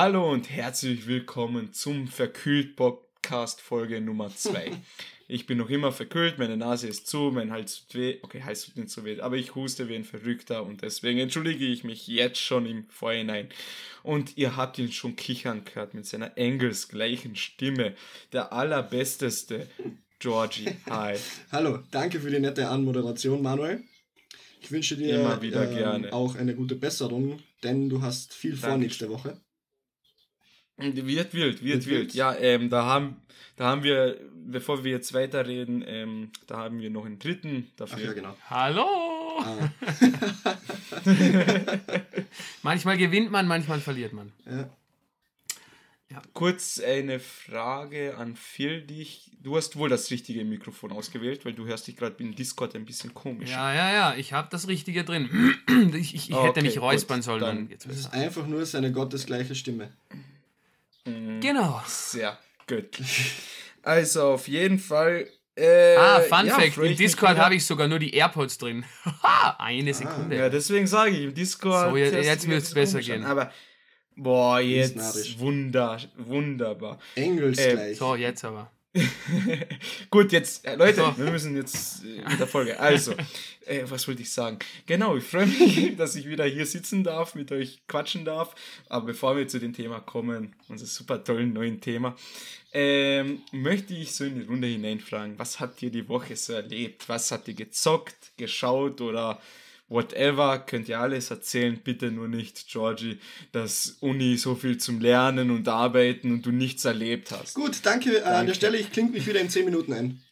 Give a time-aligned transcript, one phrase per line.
[0.00, 4.70] Hallo und herzlich willkommen zum Verkühlt Podcast Folge Nummer 2.
[5.26, 8.18] ich bin noch immer verkühlt, meine Nase ist zu, mein Hals tut weh.
[8.22, 11.64] Okay, Hals tut nicht so weh, aber ich huste wie ein Verrückter und deswegen entschuldige
[11.66, 13.48] ich mich jetzt schon im Vorhinein.
[14.04, 17.96] Und ihr habt ihn schon kichern gehört mit seiner engelsgleichen Stimme.
[18.32, 19.66] Der allerbesteste
[20.20, 20.76] Georgie.
[20.88, 21.16] Hi.
[21.50, 23.82] Hallo, danke für die nette Anmoderation, Manuel.
[24.60, 26.12] Ich wünsche dir Immer wieder ähm, gerne.
[26.12, 28.84] auch eine gute Besserung, denn du hast viel vor Danke.
[28.84, 29.40] nächste Woche.
[30.78, 31.86] Wird wild, wird Wird wild.
[31.86, 32.14] wild.
[32.14, 33.16] Ja, ähm, da haben,
[33.56, 37.76] da haben wir, bevor wir jetzt weiterreden, ähm, da haben wir noch einen dritten Ach
[37.76, 38.04] dafür.
[38.06, 38.36] ja, genau.
[38.48, 38.86] Hallo!
[39.40, 39.68] Ah,
[42.62, 44.32] Manchmal gewinnt man, manchmal verliert man.
[44.50, 44.68] ja.
[46.32, 49.30] Kurz eine Frage an Phil, dich.
[49.42, 52.84] Du hast wohl das richtige Mikrofon ausgewählt, weil du hörst dich gerade im Discord ein
[52.86, 53.50] bisschen komisch.
[53.50, 55.28] Ja, ja, ja, ich habe das Richtige drin.
[55.94, 57.40] Ich, ich, ich Okay, hätte mich gut, räuspern sollen.
[57.40, 57.70] dann- Dann.
[57.70, 59.90] Jetzt Das ist ist einfach nur seine gottesgleiche Stimme.
[61.08, 61.40] Mhm.
[61.40, 61.82] genau.
[61.86, 63.32] Sehr göttlich.
[63.82, 65.26] Also auf jeden Fall.
[65.56, 68.84] Äh, Ah, Fun ja, Fact: Im Discord habe ich sogar nur die AirPods drin.
[69.22, 70.36] Haha, Eine Sekunde.
[70.36, 71.90] Ja, deswegen sage ich, im Discord.
[71.90, 73.24] So, jetzt- jetzt ein bisschen besser gehen.
[73.24, 73.50] Aber,
[74.16, 75.38] boah, jetzt narrisch.
[75.38, 76.98] wunder, wunderbar.
[77.14, 77.96] Engelsgleich.
[77.96, 78.70] so, jetzt aber.
[80.10, 81.18] Gut, jetzt, äh, Leute, So.
[81.18, 82.78] wir müssen jetzt äh, mit der Folge.
[82.80, 83.12] Also,
[83.66, 84.58] äh, was wollte ich sagen?
[84.86, 88.54] Genau, ich freue mich, dass ich wieder hier sitzen darf, mit euch quatschen darf.
[88.88, 92.16] Aber bevor wir zu dem Thema kommen, unser super tollen neuen Thema,
[92.72, 97.08] ähm, möchte ich so in die Runde hineinfragen, was habt ihr die Woche so erlebt?
[97.08, 99.40] Was habt ihr gezockt, geschaut oder
[99.88, 100.58] whatever?
[100.58, 103.18] Könnt ihr alles erzählen, bitte nur nicht, Georgie,
[103.52, 107.54] dass Uni so viel zum Lernen und Arbeiten und du nichts erlebt hast.
[107.54, 108.46] Gut, danke, äh, an Danke.
[108.46, 108.78] der Stelle.
[108.78, 110.22] Ich klinge mich wieder in 10 Minuten ein.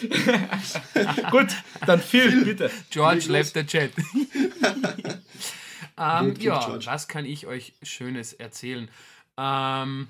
[1.30, 1.48] Gut,
[1.86, 2.70] dann Phil, bitte.
[2.90, 3.90] George left the chat.
[5.98, 6.86] ähm, Gut, ja, George.
[6.86, 8.90] was kann ich euch Schönes erzählen?
[9.38, 10.08] Ähm,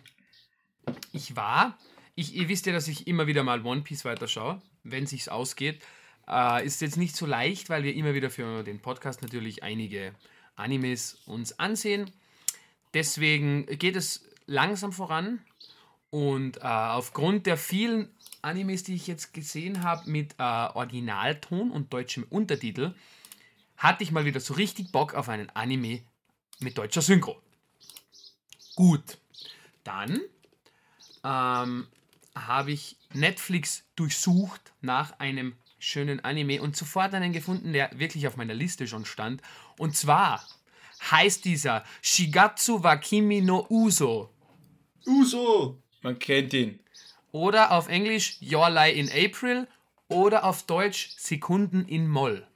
[1.13, 1.79] ich war,
[2.17, 5.81] ich, ihr wisst ja, dass ich immer wieder mal One Piece weiterschaue, wenn sich's ausgeht.
[6.31, 10.15] Äh, ist jetzt nicht so leicht, weil wir immer wieder für den Podcast natürlich einige
[10.55, 12.11] Animes uns ansehen.
[12.95, 15.41] Deswegen geht es langsam voran
[16.11, 18.11] und äh, aufgrund der vielen
[18.43, 22.95] Animes, die ich jetzt gesehen habe mit äh, Originalton und deutschem Untertitel,
[23.77, 26.03] hatte ich mal wieder so richtig Bock auf einen Anime
[26.61, 27.41] mit deutscher Synchro.
[28.77, 29.19] Gut,
[29.83, 30.21] dann
[31.25, 31.89] ähm,
[32.35, 38.37] habe ich Netflix durchsucht nach einem schönen Anime und sofort einen gefunden, der wirklich auf
[38.37, 39.43] meiner Liste schon stand.
[39.79, 40.47] Und zwar
[41.11, 44.31] heißt dieser Shigatsu wa Kimi no Uso.
[45.07, 45.83] Uso!
[46.03, 46.81] Man kennt ihn.
[47.33, 49.67] Oder auf Englisch Your Lie in April
[50.09, 52.47] oder auf Deutsch Sekunden in Moll.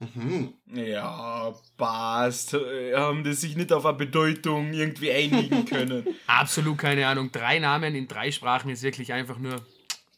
[0.00, 0.54] Mhm.
[0.66, 2.54] Ja, passt.
[2.54, 6.06] Haben die sich nicht auf eine Bedeutung irgendwie einigen können.
[6.26, 7.30] Absolut keine Ahnung.
[7.30, 9.64] Drei Namen in drei Sprachen ist wirklich einfach nur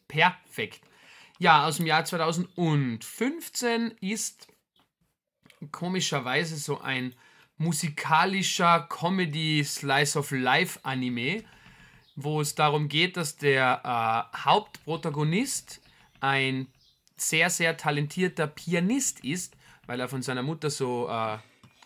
[0.07, 0.81] perfekt.
[1.37, 4.47] Ja, aus dem Jahr 2015 ist
[5.71, 7.13] komischerweise so ein
[7.57, 11.43] musikalischer Comedy Slice of Life Anime,
[12.15, 15.81] wo es darum geht, dass der äh, Hauptprotagonist
[16.21, 16.67] ein
[17.17, 19.57] sehr, sehr talentierter Pianist ist,
[19.87, 21.37] weil er von seiner Mutter so äh,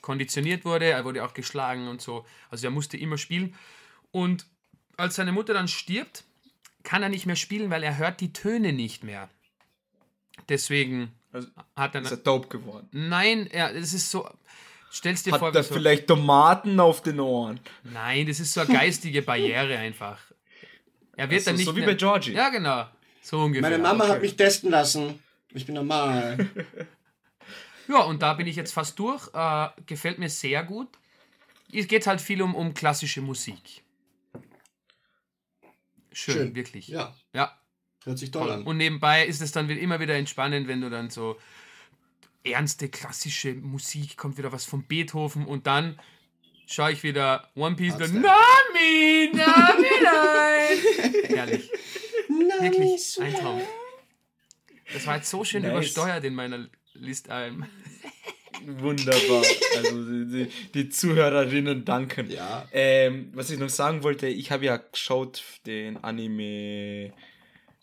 [0.02, 0.86] konditioniert wurde.
[0.86, 2.24] Er wurde auch geschlagen und so.
[2.52, 3.56] Also er musste immer spielen.
[4.12, 4.46] Und
[4.96, 6.24] als seine Mutter dann stirbt,
[6.84, 9.30] kann er nicht mehr spielen, weil er hört die Töne nicht mehr.
[10.50, 12.02] Deswegen Also, hat er.
[12.02, 12.88] ist er taub geworden.
[12.92, 14.28] Nein, er, es ist so.
[14.92, 17.60] Stellst dir vor, Hat wie er so, vielleicht Tomaten auf den Ohren?
[17.84, 20.20] Nein, das ist so eine geistige Barriere einfach.
[21.16, 22.32] Er wird Also, dann nicht so wie bei Georgie.
[22.34, 22.88] Ja, genau.
[23.22, 23.70] So ungefähr.
[23.70, 24.22] Meine Mama hat okay.
[24.22, 25.22] mich testen lassen.
[25.54, 26.50] Ich bin normal.
[27.88, 29.28] Ja, und da bin ich jetzt fast durch.
[29.34, 30.88] Äh, gefällt mir sehr gut.
[31.74, 33.84] Es geht halt viel um, um klassische Musik.
[36.12, 36.56] Schön, Schön.
[36.56, 36.88] wirklich.
[36.88, 37.59] Ja, ja.
[38.06, 38.64] Hört sich toll an.
[38.64, 41.38] Und nebenbei ist es dann immer wieder entspannend, wenn du dann so
[42.44, 46.00] ernste klassische Musik, kommt wieder was von Beethoven und dann
[46.66, 48.14] schaue ich wieder One Piece und.
[48.14, 51.14] Nami, Nami, nein.
[51.28, 51.72] Herrlich.
[52.28, 53.62] Wirklich ein Traum.
[54.94, 55.72] Das war jetzt so schön Nice.
[55.72, 57.30] übersteuert in meiner Liste.
[57.32, 57.66] Ähm,
[58.66, 59.44] Wunderbar.
[59.78, 62.30] Also die, die, die Zuhörerinnen danken.
[62.30, 62.68] Ja.
[62.72, 67.14] Ähm, was ich noch sagen wollte, ich habe ja geschaut den Anime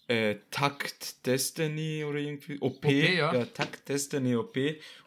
[0.09, 2.85] äh, Takt Destiny oder irgendwie OP.
[2.85, 3.45] OP, ja.
[3.47, 4.57] Takt Destiny OP.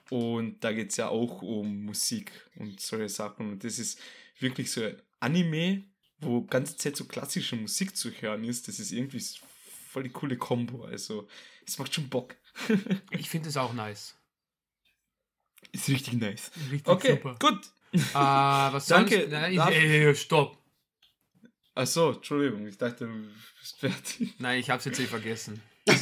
[0.09, 3.51] Und da geht es ja auch um Musik und solche Sachen.
[3.51, 3.99] Und das ist
[4.39, 5.83] wirklich so ein Anime,
[6.19, 8.67] wo ganze Zeit so klassische Musik zu hören ist.
[8.67, 9.23] Das ist irgendwie
[9.89, 10.83] voll die coole Kombo.
[10.85, 11.27] Also,
[11.65, 12.35] es macht schon Bock.
[13.11, 14.15] ich finde es auch nice.
[15.71, 16.51] Ist richtig nice.
[16.71, 17.35] Richtig Okay, super.
[17.39, 17.61] gut.
[17.93, 19.31] Äh, was Danke, sonst?
[19.31, 20.57] Nein, darf- ey, stopp.
[21.81, 23.27] Ach so, Entschuldigung, ich dachte, du
[23.57, 24.33] bist fertig.
[24.39, 25.61] Nein, ich hab's jetzt eh vergessen.
[25.85, 25.95] äh,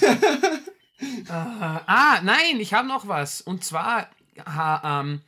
[1.30, 3.42] ah, nein, ich habe noch was.
[3.42, 4.10] Und zwar
[4.44, 5.22] ha, ähm,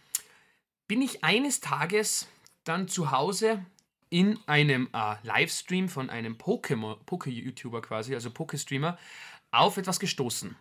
[0.88, 2.28] bin ich eines Tages
[2.64, 3.64] dann zu Hause
[4.10, 8.98] in einem äh, Livestream von einem Pokémon- Poké-YouTuber quasi, also Poké-Streamer,
[9.52, 10.56] auf etwas gestoßen.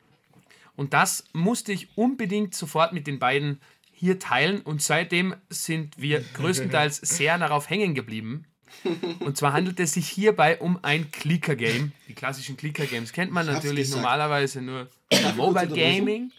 [0.76, 4.60] Und das musste ich unbedingt sofort mit den beiden hier teilen.
[4.60, 8.44] Und seitdem sind wir größtenteils sehr darauf hängen geblieben.
[9.20, 11.92] Und zwar handelt es sich hierbei um ein Clicker-Game.
[12.08, 14.02] Die klassischen Clicker-Games kennt man natürlich gesagt.
[14.02, 14.88] normalerweise nur
[15.36, 15.68] Mobile?
[15.68, 16.32] Gaming.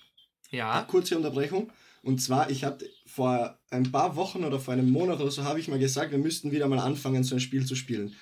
[0.52, 0.82] Ja.
[0.84, 1.70] Kurze Unterbrechung.
[2.02, 5.60] Und zwar, ich hatte vor ein paar Wochen oder vor einem Monat oder so, habe
[5.60, 8.16] ich mal gesagt, wir müssten wieder mal anfangen, so ein Spiel zu spielen.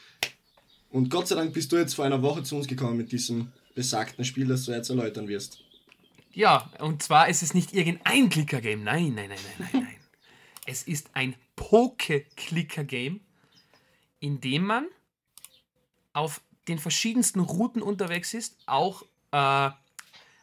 [0.89, 3.51] Und Gott sei Dank bist du jetzt vor einer Woche zu uns gekommen mit diesem
[3.75, 5.59] besagten Spiel, das du jetzt erläutern wirst.
[6.33, 8.83] Ja, und zwar ist es nicht irgendein Clicker-Game.
[8.83, 9.87] Nein, nein, nein, nein, nein, nein.
[10.69, 13.21] Es ist ein Poke-Clicker-Game,
[14.19, 14.87] in dem man
[16.13, 19.69] auf den verschiedensten Routen unterwegs ist, auch äh,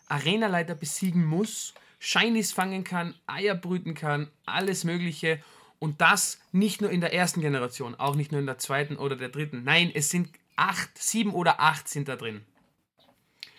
[0.09, 5.43] Arenaleiter besiegen muss, Shinies fangen kann, Eier brüten kann, alles Mögliche.
[5.79, 9.17] Und das nicht nur in der ersten Generation, auch nicht nur in der zweiten oder
[9.17, 9.65] der dritten.
[9.65, 12.43] Nein, es sind acht, sieben oder acht sind da drin.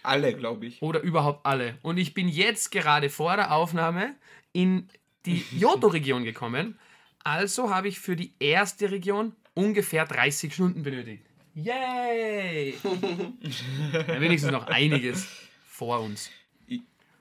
[0.03, 0.81] Alle, glaube ich.
[0.81, 1.77] Oder überhaupt alle.
[1.81, 4.15] Und ich bin jetzt gerade vor der Aufnahme
[4.53, 4.87] in
[5.25, 6.79] die Johto-Region gekommen.
[7.23, 11.23] Also habe ich für die erste Region ungefähr 30 Stunden benötigt.
[11.55, 12.75] Yay!
[13.93, 15.25] ja, wenigstens noch einiges
[15.65, 16.29] vor uns.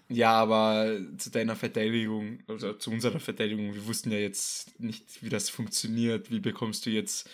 [0.08, 5.30] Ja, aber zu deiner Verteidigung, also zu unserer Verteidigung, wir wussten ja jetzt nicht, wie
[5.30, 6.30] das funktioniert.
[6.30, 7.30] Wie bekommst du jetzt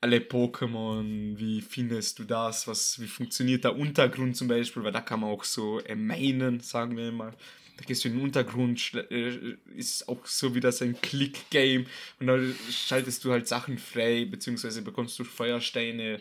[0.00, 1.38] alle Pokémon?
[1.38, 2.68] Wie findest du das?
[2.68, 4.82] Was, wie funktioniert der Untergrund zum Beispiel?
[4.84, 7.34] Weil da kann man auch so meinen, sagen wir mal.
[7.80, 11.86] Da gehst du in den Untergrund, äh, ist auch so wie das ein Click-Game
[12.18, 16.20] und dann schaltest du halt Sachen frei, beziehungsweise bekommst du Feuersteine,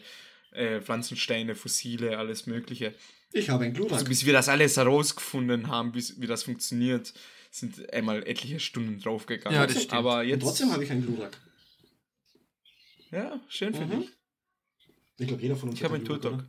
[0.52, 2.96] äh, Pflanzensteine, Fossile, alles Mögliche.
[3.34, 3.92] Ich habe ein Glurak.
[3.92, 7.14] Also bis wir das alles herausgefunden haben, bis, wie das funktioniert,
[7.52, 9.60] sind einmal etliche Stunden draufgegangen.
[9.60, 9.94] Ja, das stimmt.
[9.94, 10.42] Aber Und jetzt.
[10.42, 11.38] trotzdem habe ich ein Glurak.
[13.12, 14.00] Ja, schön für Mhm.
[14.00, 14.10] dich.
[15.18, 16.46] Ich glaube, jeder von uns Ich habe hat einen Glurak, Turtok.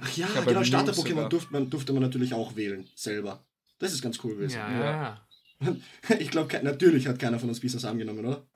[0.00, 3.44] Ach ja, genau, Starter-Pokémon durfte man, durfte man natürlich auch wählen, selber.
[3.78, 4.58] Das ist ganz cool gewesen.
[4.58, 5.26] Ja, ja.
[6.18, 8.46] Ich glaube, natürlich hat keiner von uns Business angenommen, oder?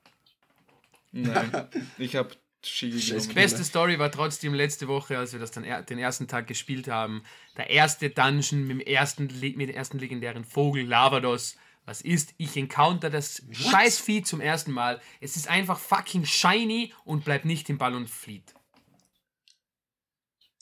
[1.13, 2.31] Nein, ich habe
[2.63, 3.35] genommen.
[3.35, 6.87] Beste Story war trotzdem letzte Woche, als wir das dann er den ersten Tag gespielt
[6.89, 7.25] haben.
[7.57, 11.57] Der erste Dungeon mit dem ersten, Le- mit dem ersten legendären Vogel, Lavados.
[11.85, 12.33] Was ist?
[12.39, 15.01] Ich encounter das Scheißvieh zum ersten Mal.
[15.21, 18.55] Es ist einfach fucking shiny und bleibt nicht im Ball und flieht.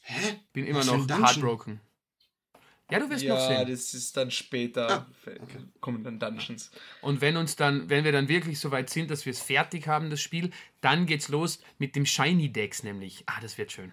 [0.03, 0.41] Hä?
[0.55, 1.23] Bin immer Was noch Dungeon?
[1.23, 1.81] heartbroken.
[2.91, 3.69] Ja, du wirst noch Ja, sehen.
[3.71, 4.91] das ist dann später.
[4.91, 5.31] Ah,
[5.81, 6.71] Kommen dann Dungeons.
[7.03, 9.87] Und wenn uns dann, wenn wir dann wirklich so weit sind, dass wir es fertig
[9.87, 10.51] haben, das Spiel,
[10.81, 13.23] dann geht's los mit dem Shiny Dex nämlich.
[13.27, 13.93] Ah, das wird schön.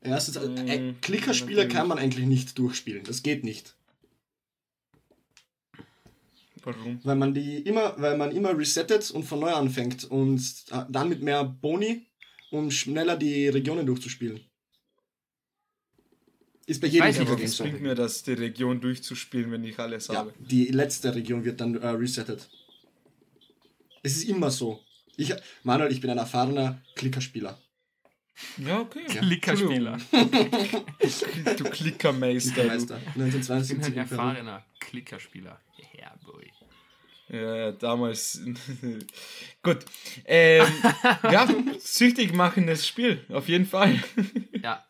[0.00, 0.46] Erstens, äh,
[0.92, 1.74] Mm, Klickerspiele natürlich.
[1.74, 3.04] kann man eigentlich nicht durchspielen.
[3.04, 3.74] Das geht nicht.
[6.62, 7.00] Warum?
[7.04, 10.40] Weil man die immer, weil man immer resettet und von neu anfängt und
[10.70, 12.06] äh, dann mit mehr Boni,
[12.50, 14.40] um schneller die Regionen durchzuspielen.
[16.66, 17.64] Ist bei jedem Clicker-Game was so.
[17.64, 20.32] bringt mir das, die Region durchzuspielen, wenn ich alles Ja, habe?
[20.38, 22.48] die letzte Region wird dann äh, resettet.
[24.02, 24.80] Es ist immer so.
[25.16, 27.58] Ich, Manuel, ich bin ein erfahrener Klickerspieler.
[28.58, 29.04] Ja, okay.
[29.06, 29.98] Klickerspieler.
[30.10, 30.84] Entschuldigung.
[31.56, 32.52] Du Klickermeister.
[32.52, 32.96] Klickermeister.
[32.98, 33.98] Ich bin ein 1972 in Peru.
[34.00, 35.60] erfahrener Klickerspieler.
[36.00, 36.50] Ja, boy.
[37.28, 38.40] Ja, ja, damals.
[39.62, 39.78] Gut.
[40.24, 40.66] Ähm,
[41.22, 44.02] ja, süchtig machendes Spiel, auf jeden Fall.
[44.62, 44.84] Ja.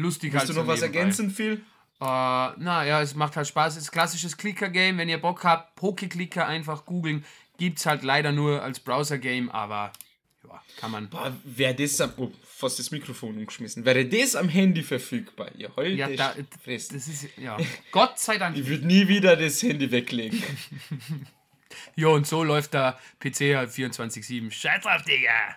[0.00, 0.98] Lustig Hast halt du so noch was nebenbei.
[0.98, 1.54] ergänzen, Phil?
[2.00, 3.76] Äh, na ja, es macht halt Spaß.
[3.76, 4.98] Es ist ein klassisches Clicker-Game.
[4.98, 7.24] Wenn ihr Bock habt, Poke-Clicker einfach googeln.
[7.58, 9.92] Gibt's halt leider nur als Browser-Game, aber
[10.48, 11.08] ja, kann man.
[11.08, 12.12] Boah, wäre das am.
[12.16, 13.84] Oh, fast das Mikrofon umgeschmissen.
[13.84, 15.50] Wäre das am Handy verfügbar?
[15.56, 16.94] Ihr heute Ja, da, Fresse.
[16.94, 17.56] das ist, ja.
[17.92, 18.56] Gott sei Dank.
[18.56, 20.42] Ich würde nie wieder das Handy weglegen.
[21.94, 24.50] Jo, und so läuft der PC halt 24-7.
[24.50, 25.56] Scheiß drauf, Digga!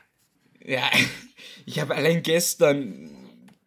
[0.64, 0.90] Ja,
[1.66, 3.10] ich habe allein gestern,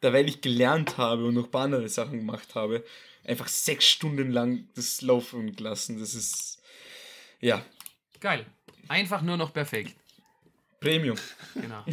[0.05, 2.85] da weil ich gelernt habe und noch ein paar andere Sachen gemacht habe,
[3.25, 5.99] einfach sechs Stunden lang das laufen gelassen.
[5.99, 6.61] Das ist.
[7.41, 7.65] Ja,
[8.25, 8.47] Geil.
[8.89, 9.95] Einfach nur noch perfekt.
[10.81, 11.19] Premium.
[11.55, 11.85] Genau.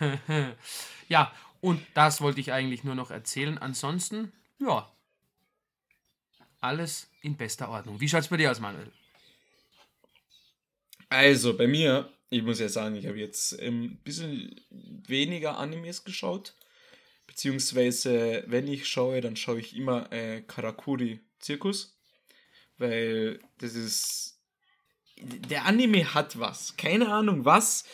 [1.10, 1.30] ja,
[1.60, 3.58] und das wollte ich eigentlich nur noch erzählen.
[3.58, 4.90] Ansonsten, ja.
[6.62, 8.00] Alles in bester Ordnung.
[8.00, 8.90] Wie schaut's bei dir aus, Manuel?
[11.10, 16.54] Also, bei mir, ich muss ja sagen, ich habe jetzt ein bisschen weniger Animes geschaut.
[17.30, 21.96] Beziehungsweise, wenn ich schaue, dann schaue ich immer äh, Karakuri Zirkus.
[22.76, 24.40] Weil das ist
[25.16, 26.76] der Anime hat was.
[26.76, 27.84] Keine Ahnung was.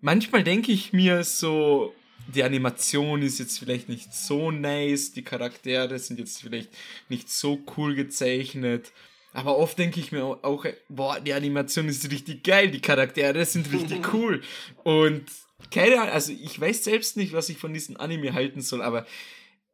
[0.00, 1.94] Manchmal denke ich mir so,
[2.34, 6.70] die Animation ist jetzt vielleicht nicht so nice, die Charaktere sind jetzt vielleicht
[7.10, 8.92] nicht so cool gezeichnet.
[9.34, 13.70] Aber oft denke ich mir auch, boah, die Animation ist richtig geil, die Charaktere sind
[13.70, 14.40] richtig cool.
[14.84, 15.26] Und
[15.70, 19.06] keine Ahnung, also ich weiß selbst nicht, was ich von diesem Anime halten soll, aber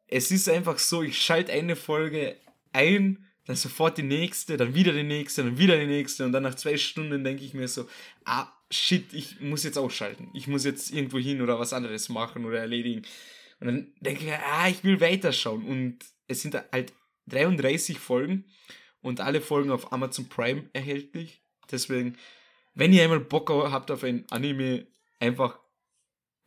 [0.09, 2.37] es ist einfach so, ich schalte eine Folge
[2.73, 6.43] ein, dann sofort die nächste, dann wieder die nächste, dann wieder die nächste und dann
[6.43, 7.89] nach zwei Stunden denke ich mir so,
[8.25, 10.31] ah, shit, ich muss jetzt ausschalten.
[10.35, 13.03] Ich muss jetzt irgendwo hin oder was anderes machen oder erledigen.
[13.61, 15.65] Und dann denke ich mir, ah, ich will weiterschauen.
[15.65, 16.93] Und es sind halt
[17.27, 18.45] 33 Folgen
[19.03, 21.43] und alle Folgen auf Amazon Prime erhältlich.
[21.71, 22.17] Deswegen,
[22.75, 24.87] wenn ihr einmal Bock habt auf ein Anime,
[25.19, 25.59] einfach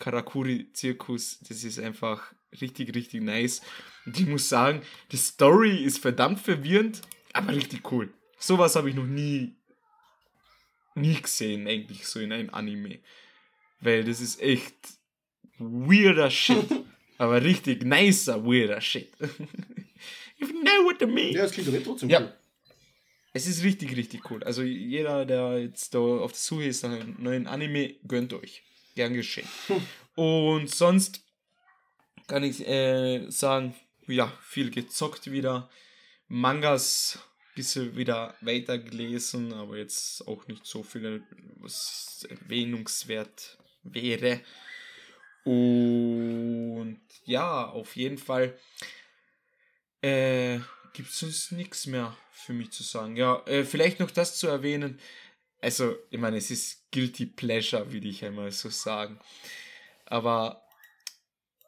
[0.03, 3.61] Karakuri Zirkus, das ist einfach richtig, richtig nice.
[4.05, 4.81] Und ich muss sagen,
[5.13, 6.99] die Story ist verdammt verwirrend,
[7.31, 8.13] aber richtig cool.
[8.37, 9.55] Sowas habe ich noch nie,
[10.95, 12.99] nie gesehen, eigentlich so in einem Anime.
[13.79, 14.75] Weil das ist echt
[15.57, 16.65] weirder Shit.
[17.17, 19.09] aber richtig nicer, weirder Shit.
[20.37, 21.33] you know what I mean.
[21.33, 22.19] Ja, das klingt aber trotzdem Ja.
[22.19, 22.33] cool.
[23.31, 24.43] Es ist richtig, richtig cool.
[24.43, 28.63] Also jeder, der jetzt da auf der Suche ist nach einem neuen Anime, gönnt euch.
[28.95, 29.47] Gern geschehen.
[30.15, 31.21] Und sonst
[32.27, 33.75] kann ich äh, sagen,
[34.07, 35.69] ja, viel gezockt wieder.
[36.27, 37.19] Mangas
[37.55, 41.23] bisschen wieder weiter gelesen, aber jetzt auch nicht so viel,
[41.57, 44.41] was erwähnungswert wäre.
[45.43, 48.57] Und ja, auf jeden Fall
[50.01, 50.59] äh,
[50.93, 53.15] gibt es sonst nichts mehr für mich zu sagen.
[53.15, 54.99] Ja, äh, vielleicht noch das zu erwähnen.
[55.63, 59.17] Also, ich meine, es ist Guilty Pleasure, würde ich einmal so sagen.
[60.05, 60.61] Aber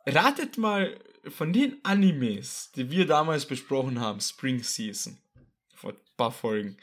[0.06, 1.00] ratet mal
[1.30, 5.18] von den Animes, die wir damals besprochen haben, Spring Season,
[5.74, 6.78] vor ein paar Folgen.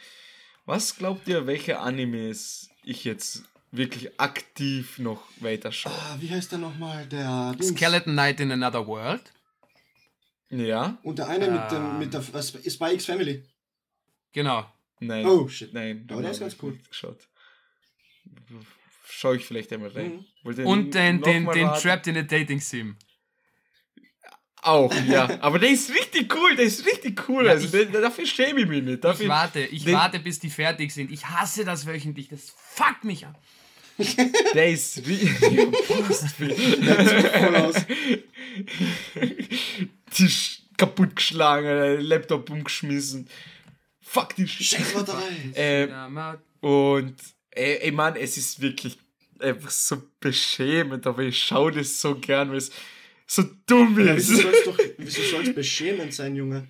[0.65, 3.43] Was glaubt ihr, welche Animes ich jetzt
[3.73, 5.93] wirklich aktiv noch weiterschaue?
[5.93, 7.07] Ah, wie heißt der nochmal?
[7.09, 7.77] Der Dings.
[7.77, 9.33] Skeleton Knight in Another World.
[10.49, 10.97] Ja?
[11.03, 11.99] Und der eine mit, dem, Ähm.
[11.99, 13.45] mit der äh, Sp- Spy X Family.
[14.33, 14.65] Genau.
[15.07, 15.27] Nein.
[15.27, 15.73] Oh, shit.
[15.75, 16.79] Nein, Aber der ist ganz cool.
[16.89, 17.19] Geschaut.
[19.09, 20.25] Schau ich vielleicht einmal rein.
[20.45, 20.65] Mhm.
[20.67, 21.81] Und den, den, den raten?
[21.83, 22.97] Trapped in a Dating Sim.
[24.65, 25.41] Auch, ja.
[25.41, 27.47] Aber der ist richtig cool, der ist richtig cool.
[27.47, 29.03] Ja, also ich- der, dafür schäme ich mich nicht.
[29.03, 31.11] Dafür, Ich warte, ich den- warte, bis die fertig sind.
[31.11, 32.29] Ich hasse das wöchentlich.
[32.29, 33.37] Das fuckt mich an.
[34.55, 35.39] Der ist richtig.
[36.39, 37.75] Voll aus.
[40.11, 43.29] Tisch kaputtgeschlagen, äh, Laptop umgeschmissen.
[44.13, 44.47] Fuck die
[45.57, 47.15] Ja, ma- und
[47.51, 48.99] ey, ey Mann, es ist wirklich
[49.41, 52.71] einfach so beschämend, aber ich schaue das so gern, weil es
[53.27, 54.29] so dumm Ja, ist.
[54.31, 56.69] wieso soll's doch, wieso soll's beschämend sein, Junge?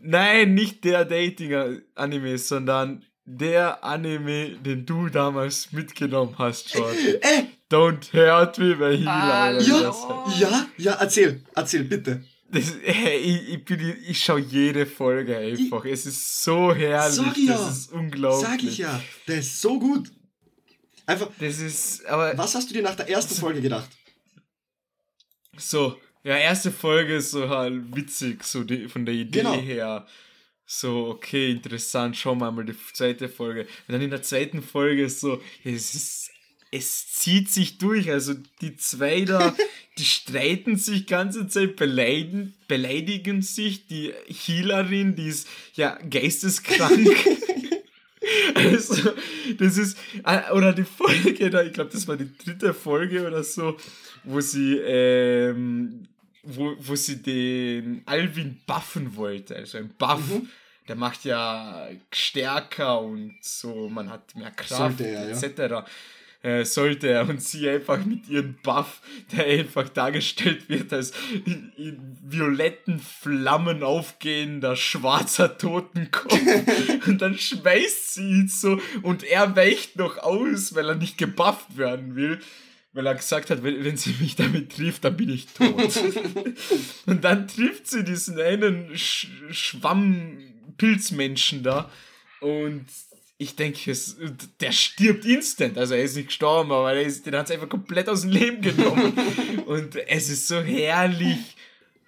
[0.00, 7.20] Nein, nicht der Dating-Anime, sondern der Anime, den du damals mitgenommen hast, George.
[7.20, 9.10] Äh, Don't hurt me by Healer.
[9.12, 9.94] Ah, ja,
[10.40, 12.24] ja, ja, erzähl, erzähl, bitte.
[12.50, 15.84] Das, ey, ich, ich, bin, ich schaue jede Folge einfach.
[15.84, 17.16] es ist so herrlich.
[17.16, 17.54] Sag ich ja.
[17.54, 18.48] Das ist unglaublich.
[18.48, 20.10] Sag ich ja, der ist so gut.
[21.06, 23.88] Einfach, Das ist, aber was hast du dir nach der ersten Folge gedacht?
[25.56, 29.54] so, ja, erste Folge ist so halt witzig, so die, von der Idee Genau.
[29.54, 30.06] her.
[30.66, 33.62] So, okay, interessant, schauen wir mal die zweite Folge.
[33.62, 36.30] Und dann in der zweiten Folge ist so, es ist,
[36.70, 38.10] es zieht sich durch.
[38.10, 39.54] Also die zwei da,
[39.98, 43.86] die streiten sich ganze Zeit, beleidigen, beleidigen sich.
[43.86, 47.08] Die Healerin, die ist ja geisteskrank.
[48.54, 49.12] Also,
[49.58, 53.42] das ist, ah, oder die Folge da, ich glaube, das war die dritte Folge oder
[53.42, 53.76] so,
[54.24, 56.06] wo sie, ähm,
[56.42, 60.20] wo, wo sie den Alvin buffen wollte, also ein Buff.
[60.88, 65.36] Der macht ja stärker und so, man hat mehr Kraft, Sollte er, ja.
[65.38, 65.88] etc.
[66.40, 69.00] Äh, sollte er und sie einfach mit ihrem Buff,
[69.32, 71.12] der einfach dargestellt wird als
[71.44, 76.32] in, in violetten Flammen aufgehender schwarzer Totenkopf
[77.08, 81.76] und dann schmeißt sie ihn so und er weicht noch aus, weil er nicht gebufft
[81.76, 82.38] werden will,
[82.92, 85.74] weil er gesagt hat, wenn, wenn sie mich damit trifft, dann bin ich tot.
[87.06, 91.90] und dann trifft sie diesen einen Sch Schwamm-Pilzmenschen da
[92.40, 92.86] und
[93.40, 94.16] ich denke, es,
[94.60, 95.78] der stirbt instant.
[95.78, 98.30] Also er ist nicht gestorben, aber er ist, den hat es einfach komplett aus dem
[98.30, 99.12] Leben genommen.
[99.66, 101.38] und es ist so herrlich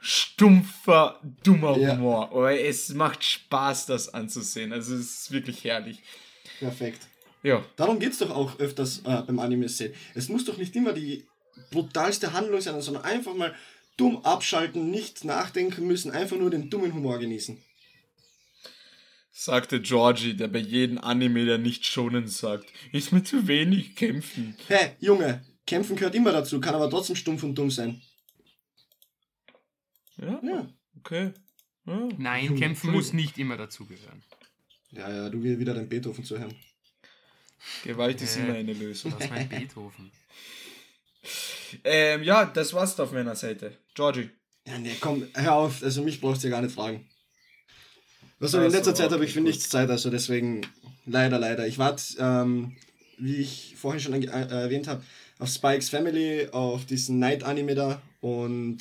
[0.01, 1.93] stumpfer, dummer Ja.
[1.97, 2.31] Humor.
[2.33, 4.73] Aber es macht Spaß, das anzusehen.
[4.73, 6.03] Also es ist wirklich herrlich.
[6.59, 7.07] Perfekt.
[7.45, 7.65] Ja.
[7.77, 9.95] Darum geht's doch auch öfters äh, beim Anime sehen.
[10.15, 11.25] Es muss doch nicht immer die
[11.71, 13.55] brutalste Handlung sein, sondern einfach mal
[13.97, 17.63] dumm abschalten, nicht nachdenken müssen, einfach nur den dummen Humor genießen.
[19.45, 24.55] Sagte Georgie, der bei jedem Anime, der nicht schonen sagt, ist mir zu wenig kämpfen.
[24.69, 28.03] Hä, hey, Junge, kämpfen gehört immer dazu, kann aber trotzdem stumpf und dumm sein.
[30.19, 30.69] Ja, Ja.
[30.99, 31.33] okay.
[31.87, 32.09] Ja.
[32.19, 34.23] Nein, kämpfen muss nicht immer dazugehören.
[34.91, 36.55] Ja, ja, du willst wieder den Beethoven zuhören.
[37.85, 38.41] Gewalt ist Äh.
[38.41, 39.15] immer eine Lösung.
[39.19, 40.11] Was meint Beethoven?
[41.85, 43.77] Ähm, ja, das war's auf meiner Seite.
[43.95, 44.31] Georgie.
[44.67, 47.09] Ja, nee, komm, hör auf, also mich brauchst du ja gar nicht fragen.
[48.41, 50.63] Soll in Also, letzter Zeit habe ich für nichts Zeit, also deswegen
[51.07, 51.67] leider, leider.
[51.67, 52.77] Ich warte, ähm,
[53.19, 55.03] wie ich vorhin schon äh, erwähnt habe,
[55.39, 58.79] auf Spikes Family, auf diesen Night-Anime da und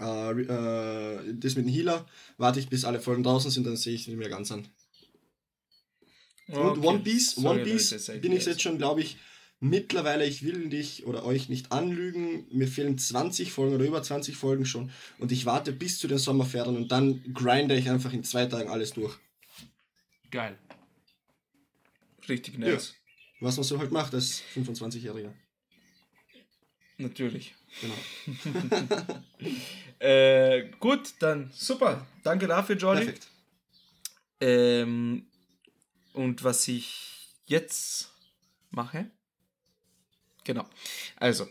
[0.00, 2.06] äh, äh, das mit dem Healer.
[2.38, 4.68] Warte ich, bis alle Folgen draußen sind, dann sehe ich sie mir ganz an.
[6.48, 6.86] Und Okay.
[6.86, 9.16] One Piece, Sorry, One Piece bin ich jetzt schon, glaube ich,
[9.62, 14.36] mittlerweile, ich will dich oder euch nicht anlügen, mir fehlen 20 Folgen oder über 20
[14.36, 18.24] Folgen schon und ich warte bis zu den Sommerferien und dann grinde ich einfach in
[18.24, 19.16] zwei Tagen alles durch.
[20.32, 20.58] Geil.
[22.28, 22.94] Richtig nice.
[23.40, 25.32] Was man so halt macht als 25-Jähriger.
[26.98, 27.54] Natürlich.
[27.80, 27.94] Genau.
[29.98, 32.04] Äh, gut, dann super.
[32.24, 33.04] Danke dafür, Georgie.
[33.04, 33.28] Perfekt.
[34.40, 35.28] Ähm,
[36.12, 38.10] und was ich jetzt
[38.70, 39.12] mache?
[40.44, 40.68] Genau.
[41.16, 41.46] Also,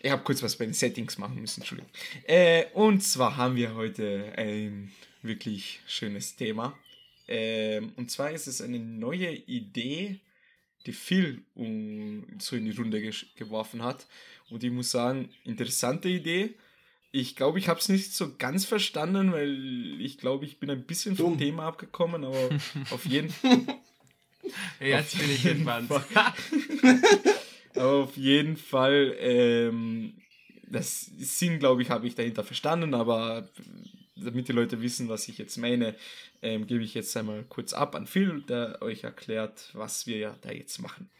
[0.00, 1.90] ich habe kurz was bei den Settings machen müssen, Entschuldigung.
[2.26, 6.78] Äh, und zwar haben wir heute ein wirklich schönes Thema.
[7.26, 10.20] Ähm, und zwar ist es eine neue Idee,
[10.86, 13.00] die Phil um, so in die Runde
[13.36, 14.06] geworfen hat.
[14.50, 16.54] Und ich muss sagen, interessante Idee.
[17.10, 20.82] Ich glaube, ich habe es nicht so ganz verstanden, weil ich glaube, ich bin ein
[20.82, 21.38] bisschen vom Dumm.
[21.38, 22.50] Thema abgekommen, aber
[22.90, 23.32] auf jeden
[24.80, 25.90] Ja, Jetzt bin ich gespannt.
[27.76, 30.14] Auf jeden Fall, ähm,
[30.66, 33.48] das Sinn, glaube ich, habe ich dahinter verstanden, aber
[34.16, 35.94] damit die Leute wissen, was ich jetzt meine,
[36.42, 40.36] ähm, gebe ich jetzt einmal kurz ab an Phil, der euch erklärt, was wir ja
[40.42, 41.10] da jetzt machen.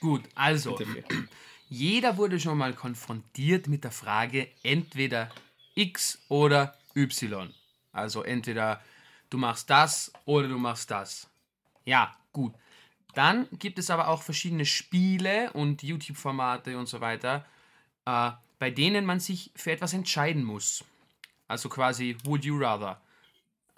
[0.00, 0.78] Gut, also,
[1.68, 5.30] jeder wurde schon mal konfrontiert mit der Frage entweder
[5.74, 7.52] X oder Y.
[7.92, 8.82] Also entweder
[9.30, 11.28] du machst das oder du machst das.
[11.84, 12.54] Ja, gut.
[13.14, 17.44] Dann gibt es aber auch verschiedene Spiele und YouTube-Formate und so weiter,
[18.06, 20.84] äh, bei denen man sich für etwas entscheiden muss.
[21.48, 23.00] Also quasi Would You Rather.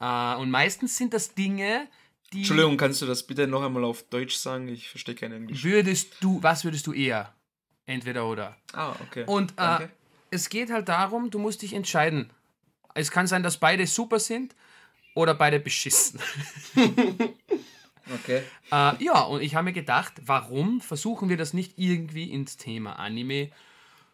[0.00, 1.88] Äh, und meistens sind das Dinge,
[2.32, 2.38] die...
[2.38, 4.68] Entschuldigung, kannst du das bitte noch einmal auf Deutsch sagen?
[4.68, 5.62] Ich verstehe kein Englisch.
[5.62, 7.32] Würdest du, was würdest du eher?
[7.86, 8.56] Entweder oder.
[8.72, 9.24] Ah, okay.
[9.26, 9.88] Und äh,
[10.30, 12.30] es geht halt darum, du musst dich entscheiden.
[12.94, 14.56] Es kann sein, dass beide super sind
[15.14, 16.20] oder beide beschissen.
[18.12, 18.42] Okay.
[18.70, 22.98] äh, ja, und ich habe mir gedacht, warum versuchen wir das nicht irgendwie ins Thema
[22.98, 23.50] Anime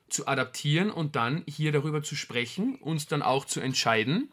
[0.09, 4.31] zu adaptieren und dann hier darüber zu sprechen, uns dann auch zu entscheiden.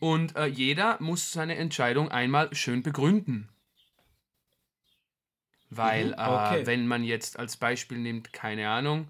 [0.00, 3.48] Und äh, jeder muss seine Entscheidung einmal schön begründen.
[5.70, 6.62] Weil, Mhm, okay.
[6.62, 9.08] äh, wenn man jetzt als Beispiel nimmt, keine Ahnung,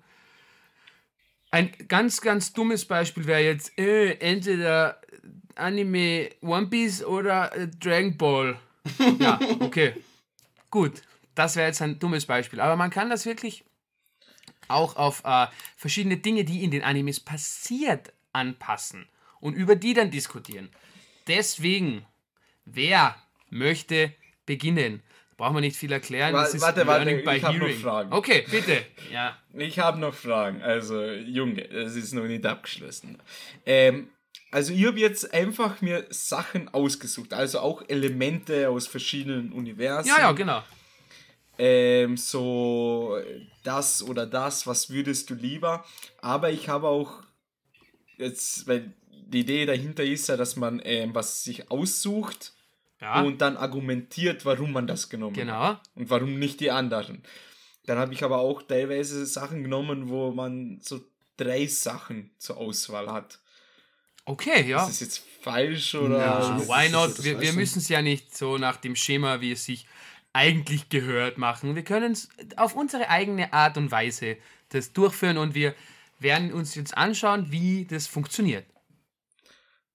[1.50, 5.00] ein ganz, ganz dummes Beispiel wäre jetzt äh, entweder
[5.54, 8.58] Anime One Piece oder äh, Dragon Ball.
[9.18, 9.94] Ja, okay.
[10.70, 11.02] Gut.
[11.34, 12.60] Das wäre jetzt ein dummes Beispiel.
[12.60, 13.64] Aber man kann das wirklich
[14.68, 19.08] auch auf äh, verschiedene Dinge, die in den Animes passiert, anpassen
[19.40, 20.70] und über die dann diskutieren.
[21.26, 22.04] Deswegen,
[22.64, 23.16] wer
[23.50, 24.12] möchte
[24.46, 25.02] beginnen?
[25.36, 26.34] Braucht man nicht viel erklären.
[26.34, 27.68] Warte, warte, Learning by ich hab noch.
[27.70, 28.12] Fragen.
[28.12, 28.84] Okay, bitte.
[29.10, 29.36] Ja.
[29.54, 30.62] Ich habe noch Fragen.
[30.62, 33.18] Also, Junge, es ist noch nicht abgeschlossen.
[33.66, 34.08] Ähm,
[34.52, 37.32] also, ich habe jetzt einfach mir Sachen ausgesucht.
[37.32, 40.08] Also auch Elemente aus verschiedenen Universen.
[40.08, 40.62] ja, ja, genau.
[41.58, 43.16] ähm, so
[43.64, 45.86] das oder das, was würdest du lieber?
[46.20, 47.22] Aber ich habe auch
[48.18, 52.52] jetzt, weil die Idee dahinter ist ja, dass man ähm, was sich aussucht
[53.00, 55.76] Ja, und dann argumentiert, warum man das genommen hat genau.
[55.94, 57.22] und warum nicht die anderen.
[57.86, 61.00] Dann habe ich aber auch teilweise Sachen genommen, wo man so
[61.38, 63.41] drei Sachen zur Auswahl hat.
[64.24, 64.82] Okay, ja.
[64.82, 66.18] Ist das jetzt falsch oder?
[66.18, 67.22] Ja, why not?
[67.24, 69.86] Wir, wir müssen es ja nicht so nach dem Schema, wie es sich
[70.32, 71.74] eigentlich gehört, machen.
[71.74, 74.36] Wir können es auf unsere eigene Art und Weise
[74.70, 75.74] das durchführen und wir
[76.18, 78.64] werden uns jetzt anschauen, wie das funktioniert.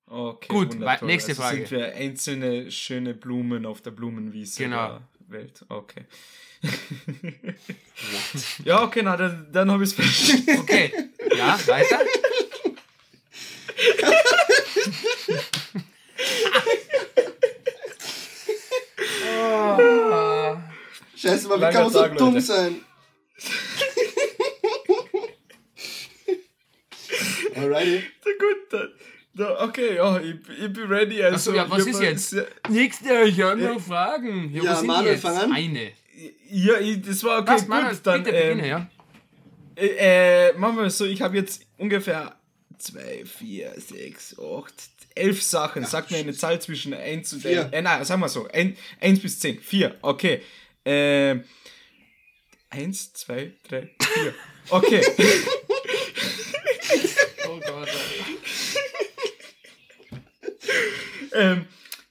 [0.05, 1.07] Okay, Gut, wundervoll.
[1.07, 1.67] nächste also Frage.
[1.67, 4.87] Sind wir einzelne schöne Blumen auf der Blumenwiese Genau.
[4.87, 5.65] der Welt?
[5.67, 6.05] Okay.
[8.63, 10.61] ja, okay, na, dann, dann habe ich es verstanden.
[10.61, 10.91] Okay,
[11.35, 11.99] ja, weiter.
[21.15, 22.45] Scheiße, aber wie Langer kann man so Tag, dumm Leute.
[22.45, 22.81] sein?
[27.55, 28.03] Alrighty.
[28.39, 28.91] Gut,
[29.33, 31.23] dann, okay, ja, ich, ich bin ready.
[31.23, 32.35] Also, Achso, ja, was ist jetzt?
[32.69, 34.51] Nächste, ich habe noch Fragen.
[34.53, 35.21] Ja, Ja, was Manuel, jetzt?
[35.21, 35.51] fang an.
[35.53, 35.91] Eine.
[36.49, 37.69] ja ich, das war okay, Was, gut.
[37.69, 38.89] Manuel, dann bitte ähm, beginne, ja.
[39.75, 42.35] äh, äh, machen wir es so, ich habe jetzt ungefähr
[42.77, 44.73] 2, 4, 6, 8,
[45.15, 45.85] 11 Sachen.
[45.85, 47.63] Sag mir eine Zahl zwischen 1 und Vier.
[47.63, 47.73] 11.
[47.73, 48.77] Äh, nein, sagen wir so, 1
[49.21, 49.59] bis 10.
[49.59, 50.41] 4, okay.
[50.85, 51.43] Ähm,
[52.69, 54.33] 1, 2, 3, 4.
[54.69, 55.01] Okay.
[57.49, 57.89] Oh Gott.
[61.33, 61.65] ähm,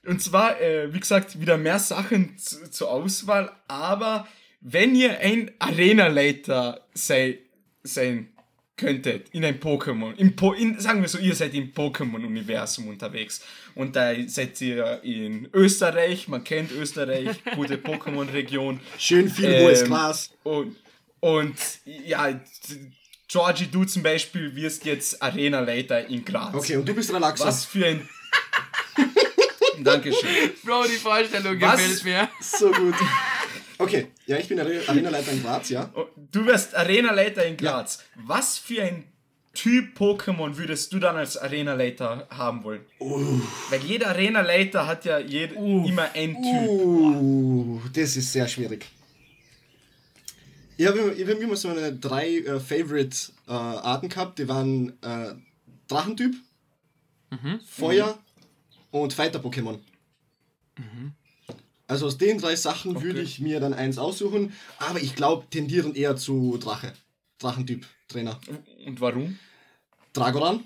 [0.05, 4.27] und zwar, äh, wie gesagt, wieder mehr Sachen zu, zur Auswahl, aber
[4.61, 7.39] wenn ihr ein Arena-Leiter sei,
[7.83, 8.33] sein
[8.77, 13.41] könntet in ein Pokémon, im po in, sagen wir so, ihr seid im Pokémon-Universum unterwegs
[13.75, 19.87] und da seid ihr in Österreich, man kennt Österreich, gute Pokémon-Region Schön viel hohes Ähm,
[19.87, 20.31] Glas.
[20.43, 20.75] und,
[21.19, 22.39] und ja,
[23.27, 26.53] Georgie, du zum Beispiel wirst jetzt Arena-Leiter in Graz.
[26.53, 27.45] Okay, und du bist Relaxer.
[27.45, 28.07] Was für ein.
[29.83, 30.29] Dankeschön.
[30.63, 31.77] Bro, die Vorstellung Was?
[31.77, 32.29] gefällt mir.
[32.39, 32.95] So gut.
[33.79, 35.91] Okay, ja, ich bin Are- Arenaleiter in Graz, ja.
[35.95, 38.03] Oh, Du wirst Arena-Leiter in Graz.
[38.15, 39.03] Was für ein
[39.53, 42.81] Typ Pokémon würdest du dann als Arena-Leiter haben wollen?
[42.99, 46.69] Weil jeder Arena-Leiter hat ja jed immer ein Typ.
[46.69, 48.85] Uh, das ist sehr schwierig.
[50.77, 54.37] Ich habe immer, ich hab immer so eine drei äh, Favorite äh, Arten gehabt.
[54.37, 55.33] Die waren äh,
[55.87, 56.35] Drachentyp,
[57.67, 58.17] Feuer
[58.91, 59.79] und Fighter-Pokémon.
[61.87, 65.95] Also aus den drei Sachen würde ich mir dann eins aussuchen, aber ich glaube, tendieren
[65.95, 66.93] eher zu Drache.
[67.39, 68.39] Drachentyp-Trainer.
[68.85, 69.39] Und warum?
[70.13, 70.65] Dragoran.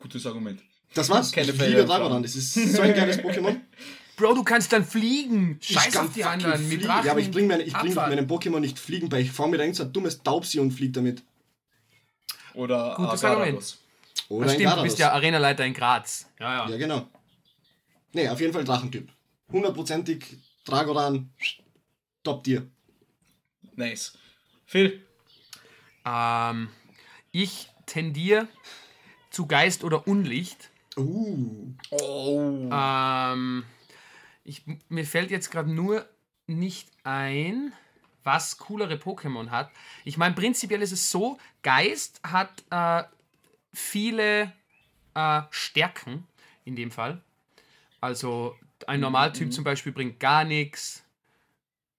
[0.00, 0.60] Gutes Argument.
[0.94, 1.30] Das war's.
[1.30, 1.84] Keine ich liebe.
[1.84, 2.22] Dragoran.
[2.22, 3.60] Das ist so ein geiles Pokémon.
[4.16, 5.58] Bro, du kannst dann fliegen.
[5.60, 6.68] Scheiß auf die anderen.
[6.68, 6.84] Mit.
[6.84, 7.06] Drachen.
[7.06, 9.20] Ja, aber ich bringe meine, ich bring meinem Pokémon nicht fliegen bei.
[9.20, 11.22] Ich fahre mir so ein dummes Taubsi und fliege damit.
[12.54, 13.78] Oder Gutes Agarados.
[14.28, 16.28] Oder Ach, stimmt, du bist ja Arenaleiter in Graz.
[16.40, 16.70] Ja, ja.
[16.70, 17.08] Ja, genau.
[18.12, 19.08] Nee, auf jeden Fall Drachentyp.
[19.50, 21.32] Hundertprozentig Dragoran.
[22.22, 22.70] Top Tier.
[23.74, 24.18] Nice.
[24.66, 25.06] Phil.
[26.04, 26.68] Ähm,
[27.32, 28.48] ich tendiere
[29.30, 30.70] zu Geist oder Unlicht.
[30.96, 31.72] Uh.
[31.90, 32.68] Oh.
[32.70, 33.64] Ähm,
[34.44, 36.06] ich, mir fällt jetzt gerade nur
[36.46, 37.72] nicht ein,
[38.24, 39.70] was coolere Pokémon hat.
[40.04, 43.04] Ich meine, prinzipiell ist es so, Geist hat äh,
[43.72, 44.52] viele
[45.14, 46.26] äh, Stärken
[46.64, 47.22] in dem Fall.
[48.00, 51.04] Also ein Normaltyp zum Beispiel bringt gar nichts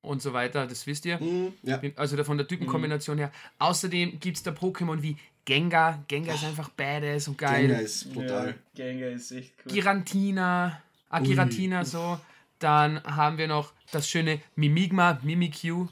[0.02, 1.20] und so weiter, das wisst ihr.
[1.20, 1.82] Hm, ja.
[1.96, 3.32] Also da von der Typenkombination her.
[3.58, 6.04] Außerdem gibt es da Pokémon wie Gengar.
[6.08, 7.68] Gengar ist einfach badass und geil.
[7.68, 8.56] Gengar ist brutal.
[8.76, 9.74] Ja, Gengar ist echt cool.
[9.74, 12.20] Girantina, ah, Giratina so.
[12.60, 15.88] Dann haben wir noch das schöne Mimigma, Mimikyu,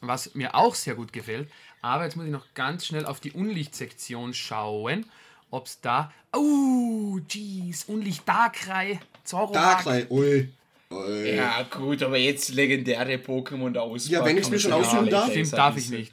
[0.00, 1.50] was mir auch sehr gut gefällt.
[1.80, 5.06] Aber jetzt muss ich noch ganz schnell auf die Unlichtsektion schauen,
[5.50, 6.12] ob es da...
[6.32, 9.52] Oh, jeez, Unlicht Darkrai, Zoroark.
[9.52, 10.06] Darkrai.
[10.10, 10.48] Ui.
[10.90, 11.36] Ui.
[11.36, 14.08] Ja, gut, aber jetzt legendäre Pokémon da aus.
[14.08, 15.30] Ja, wenn ich's mir schon aussuchen darf.
[15.30, 16.12] Stimmt, darf ich nicht.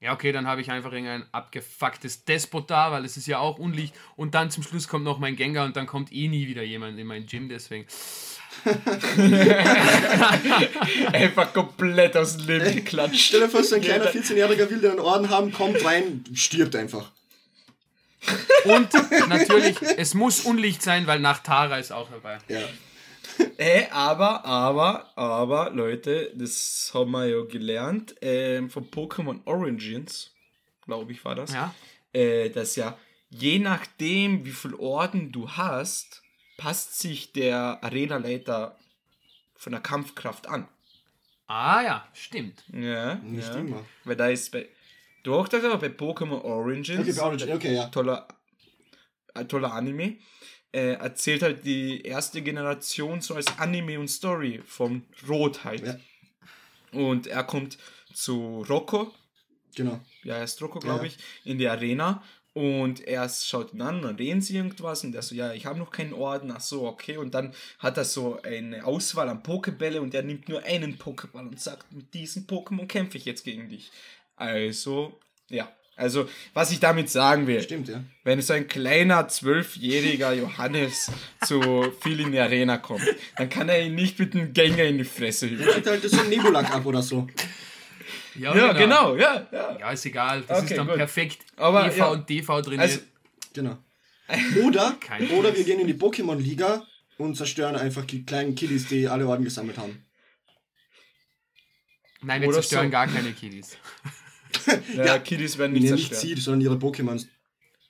[0.00, 3.58] Ja, okay, dann habe ich einfach irgendein abgefucktes Despot da, weil es ist ja auch
[3.58, 3.94] Unlicht.
[4.14, 6.98] Und dann zum Schluss kommt noch mein Gengar und dann kommt eh nie wieder jemand
[6.98, 7.86] in mein Gym, deswegen.
[11.12, 13.20] Einfach komplett aus dem Leben geklatscht.
[13.20, 16.24] Stell dir vor, so ein kleiner Ja, 14-Jähriger will, der einen Orden haben, kommt rein,
[16.34, 17.10] stirbt einfach.
[18.64, 18.92] Und
[19.28, 22.38] natürlich, es muss Unlicht sein, weil nach Tara ist auch dabei.
[22.48, 22.60] Ja.
[23.58, 30.34] Äh, aber, aber, aber, Leute, das haben wir ja gelernt ähm, von Pokémon Origins,
[30.84, 31.52] glaube ich, war das.
[31.52, 31.74] Ja.
[32.12, 32.96] Äh, dass ja,
[33.28, 36.22] je nachdem, wie viel Orden du hast,
[36.56, 38.78] passt sich der Arena-Leiter
[39.54, 40.68] von der Kampfkraft an.
[41.46, 42.64] Ah ja, stimmt.
[42.72, 43.56] Ja, Nicht ja.
[43.56, 43.84] immer.
[44.04, 44.68] Weil da ist bei.
[45.26, 47.00] Du auch das aber bei Pokémon Origins.
[47.00, 47.88] Okay, bei Origin, okay, ja.
[47.88, 48.28] toller,
[49.34, 50.18] ein toller Anime.
[50.70, 55.84] Äh, erzählt halt die erste Generation so als Anime und Story vom Rot halt.
[55.84, 55.96] Ja.
[56.92, 57.76] Und er kommt
[58.14, 59.12] zu Rocco,
[59.74, 60.00] Genau.
[60.22, 61.12] ja, er ist Rocco, glaube ja.
[61.12, 62.22] ich, in die Arena.
[62.52, 65.80] Und er schaut ihn an, dann reden sie irgendwas und er so, ja, ich habe
[65.80, 67.16] noch keinen Orden, ach so, okay.
[67.16, 71.48] Und dann hat er so eine Auswahl an Pokebälle und er nimmt nur einen Pokéball
[71.48, 73.90] und sagt, mit diesem Pokémon kämpfe ich jetzt gegen dich.
[74.36, 75.18] Also,
[75.48, 75.70] ja.
[75.98, 78.04] Also, was ich damit sagen will, Stimmt, ja.
[78.22, 81.10] wenn so ein kleiner zwölfjähriger Johannes
[81.42, 83.02] zu viel in die Arena kommt,
[83.38, 85.66] dann kann er ihn nicht mit einem Gänger in die Fresse hüpfen.
[85.66, 87.26] Kriegt halt so ein Nebulak ab oder so.
[88.38, 89.78] Ja, genau, ja, ja.
[89.78, 90.42] Ja, ist egal.
[90.46, 90.96] Das Okay, ist dann gut.
[90.96, 92.06] perfekt Aber, EV ja.
[92.08, 92.80] und DV drin.
[92.80, 93.00] Also,
[93.54, 93.78] Genau.
[94.64, 94.98] Oder,
[95.38, 96.84] oder wir gehen in die Pokémon-Liga
[97.16, 100.04] und zerstören einfach die kleinen Kiddies, die alle Orden gesammelt haben.
[102.22, 102.90] Nein, wir oder zerstören so.
[102.90, 103.78] gar keine Kiddies.
[104.94, 106.36] Ja, Kiddies werden nicht Nee, nicht zerstört.
[106.36, 107.26] sie, sondern ihre Pokémons.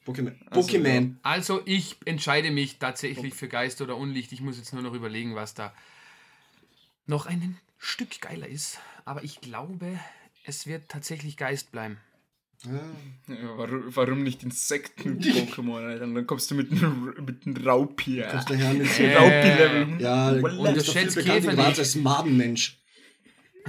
[0.07, 0.33] Pokémon.
[0.51, 1.15] Also, Pokémon.
[1.23, 4.33] Also ich entscheide mich tatsächlich für Geist oder Unlicht.
[4.33, 5.73] Ich muss jetzt nur noch überlegen, was da
[7.07, 8.79] noch ein Stück geiler ist.
[9.05, 9.99] Aber ich glaube,
[10.45, 11.99] es wird tatsächlich Geist bleiben.
[12.65, 13.35] Ja.
[13.35, 18.29] Ja, warum, warum nicht Insekten-Pokémon, dann kommst du mit einem, mit einem Raupier.
[18.29, 20.01] Kommst daher mit so Äh, Raupi-Level.
[20.01, 21.79] Ja, Und und du das ist doch viel schätzt bekannt Käfer nicht.
[21.79, 22.79] als Madenmensch.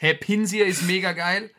[0.00, 1.50] Hey, Pinsir ist mega geil.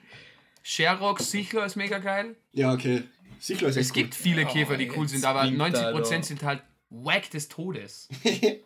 [0.62, 2.36] Sherrock sicher ist mega geil.
[2.54, 3.04] Ja, okay.
[3.40, 6.24] Sicher ist Es gibt viele Oh, Käfer, die cool sind, aber winkt er 90% da.
[6.24, 8.10] sind halt wack des Todes.
[8.26, 8.60] cool.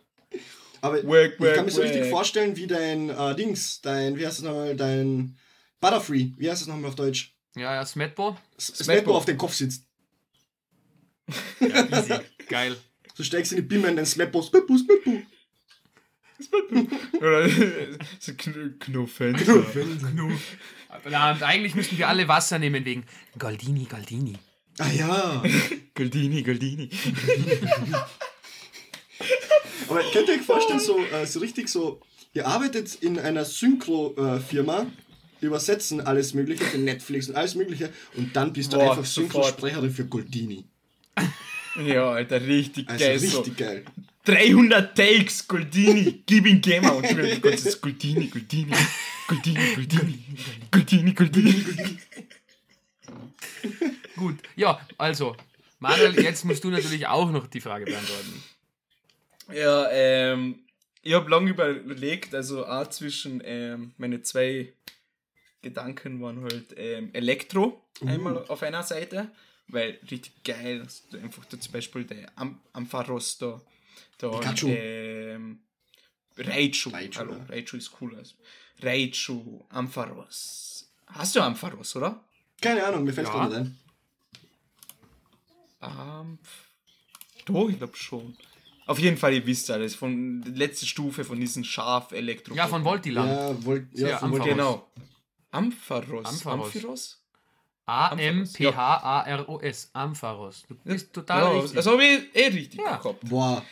[0.80, 4.26] Aber Wack, ich wack, kann mir so richtig vorstellen, wie dein äh, Dings, dein, wie
[4.26, 5.38] heißt es nochmal, dein
[5.80, 7.34] Butterfree, wie heißt es nochmal auf Deutsch?
[7.56, 8.36] Ja, ja, Smetbo.
[8.60, 8.82] Smetbo.
[8.84, 9.86] Smetbo auf den Kopf sitzt.
[11.60, 12.14] Ja, easy.
[12.50, 12.76] geil.
[13.14, 15.24] So steigst du in die Bimme in den Smetbo, Smetbo, Smetbo.
[17.16, 17.48] Oder
[18.20, 19.36] so Kn Knuffen.
[21.04, 23.04] Und eigentlich müssten wir alle Wasser nehmen wegen
[23.38, 24.34] Goldini, Goldini.
[24.78, 25.42] Ah ja.
[25.94, 26.90] Goldini, Goldini.
[29.88, 32.00] Aber könnt ihr euch vorstellen, so, äh, so richtig so,
[32.32, 34.86] ihr arbeitet in einer Synchro-Firma,
[35.40, 39.32] übersetzen alles Mögliche für Netflix und alles Mögliche und dann bist du Boah, einfach sofort.
[39.32, 40.64] Synchrosprecherin für Goldini.
[41.84, 43.18] Ja, Alter, richtig Also geil.
[43.18, 43.38] So.
[43.38, 43.84] richtig geil.
[44.24, 46.96] 300 Takes, Goldini, gib ihm Gamer.
[46.96, 48.74] Und du Zeit Goldini, Goldini,
[49.28, 50.24] Goldini, Goldini,
[50.70, 51.98] Goldini, Goldini.
[54.16, 55.36] Gut, ja, also,
[55.78, 58.42] Manuel, jetzt musst du natürlich auch noch die Frage beantworten.
[59.52, 60.60] Ja, ähm,
[61.02, 64.72] ich habe lange überlegt, also auch zwischen, ähm, meine zwei
[65.60, 69.30] Gedanken waren halt ähm, Elektro einmal auf einer Seite,
[69.68, 73.60] weil richtig geil, dass du einfach da zum Beispiel der Am Ampharos da,
[74.18, 74.68] da Pikachu.
[74.68, 75.60] ähm,
[76.36, 77.44] Raichu, Raichu, hallo, ja.
[77.48, 78.34] Raichu ist cool, also.
[78.82, 80.90] Raichu, Ampharos.
[81.06, 82.24] Hast du Ampharos, oder?
[82.60, 83.32] Keine Ahnung, mir fällt Ja.
[83.32, 83.78] gerade ein.
[85.82, 86.38] Ähm,
[87.46, 88.36] doch, ich glaube schon.
[88.86, 92.54] Auf jeden Fall, ihr wisst alles, von der letzten Stufe von diesen Schaf Elektro.
[92.54, 93.30] Ja, von Voltiland.
[93.30, 94.46] Ja, wollt, ja, Ja, von Ampharos.
[94.48, 94.58] Voltiland.
[94.58, 94.90] Genau.
[95.50, 96.26] Ampharos.
[96.26, 96.74] Ampharos.
[96.74, 97.20] Ampharos?
[98.64, 99.90] A-M-P-H-A-R-O-S.
[99.92, 100.64] Ampharos.
[100.68, 101.74] Du bist total ja, richtig.
[101.74, 102.96] Das habe ich eh richtig Ja.
[102.96, 103.28] gehabt.
[103.28, 103.62] Boah,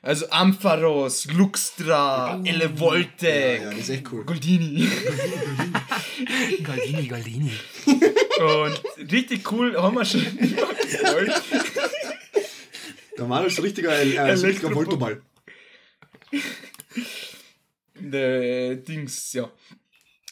[0.00, 4.24] Also Ampharos, Luxtra, Elevolte, ja, ja, das ist echt cool.
[4.24, 4.88] Goldini.
[6.62, 7.52] Goldini, Goldini.
[8.38, 10.24] Und richtig cool haben wir schon.
[13.18, 15.20] Der Mann ist ein richtiger, äh, ein richtiger Voltoball.
[17.96, 19.50] Der Dings, ja.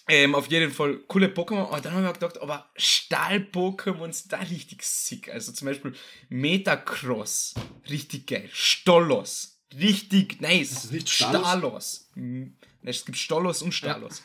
[0.08, 1.66] Ähm, auf jeden Fall coole Pokémon.
[1.66, 5.28] Aber dann haben wir gedacht, aber Stahl-Pokémon ist da richtig sick.
[5.28, 5.94] Also zum Beispiel
[6.28, 7.54] Metacross,
[7.90, 8.48] richtig geil.
[8.52, 10.84] Stollos, richtig nice.
[10.84, 11.42] Ist nicht Stalos?
[11.46, 12.10] Stalos.
[12.14, 14.22] Hm, Es gibt Stollos und Stalos.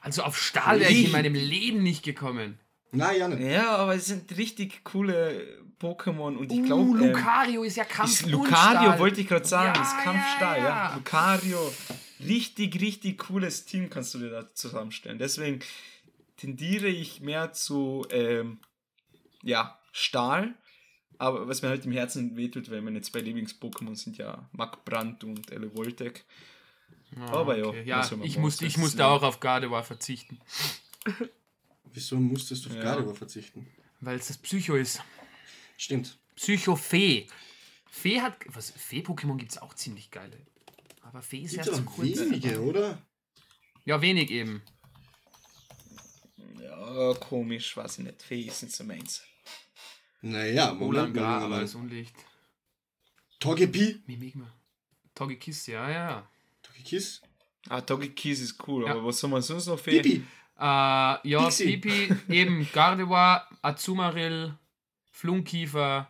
[0.00, 2.58] Also auf Stahl wäre ich in meinem Leben nicht gekommen.
[2.92, 3.40] Nein, ja nicht.
[3.42, 3.76] Ja.
[3.76, 7.04] aber es sind richtig coole Pokémon und ich Uh, glaube.
[7.04, 10.58] ähm, Lucario ist ja Kampf Ist und Lucario, wollte ich gerade sagen, Ja, ist Kampfstahl,
[10.58, 10.94] ja, ja, ja.
[10.96, 11.72] Lucario,
[12.26, 15.18] richtig, richtig cooles Team kannst du dir da zusammenstellen.
[15.18, 15.60] Deswegen
[16.36, 18.58] tendiere ich mehr zu, ähm,
[19.42, 20.54] ja, Stahl.
[21.20, 25.50] Aber was mir halt im Herzen wehtut, weil meine zwei Lieblings-Pokémon sind ja Magbrand und
[25.52, 26.24] Elevoltec.
[27.14, 27.82] Ah, Aber ja, okay.
[27.84, 30.40] ja man ich, musste, ich musste auch auf Gardevoir verzichten,
[31.92, 32.82] Wieso musstest du auf Ja.
[32.82, 33.66] Gardevoir verzichten?
[34.00, 35.02] weil es das Psycho ist.
[35.76, 36.16] Stimmt.
[36.36, 37.26] Psycho-Fee.
[37.90, 38.36] Fee hat.
[38.46, 38.70] Was?
[38.70, 40.38] Fee-Pokémon gibt es auch ziemlich geile.
[41.02, 42.18] Aber Fee ist ja ja zu kurz.
[42.18, 42.96] wenige, oder?
[43.84, 44.62] Ja, wenig eben.
[46.62, 48.22] Ja, komisch, weiß ich nicht.
[48.22, 49.22] Fee ist nicht so meins.
[50.22, 50.82] Naja, Moment
[51.14, 51.38] Olangar, mal.
[51.38, 51.60] aber mal.
[51.62, 52.14] das Unlicht.
[53.38, 54.02] Togepi?
[54.06, 54.46] Mimigma.
[55.14, 56.30] Togekiss, ja, ja, ja.
[56.62, 57.22] Togekiss?
[57.68, 58.92] Ah, Togekiss ist cool, Ja.
[58.92, 60.00] aber was soll man sonst noch Fee?
[60.00, 60.22] Pipi?
[60.58, 61.76] Äh, ja, Pixie.
[61.78, 64.54] Pipi, eben Gardevoir, Azumarill,
[65.10, 66.08] Flunkiefer.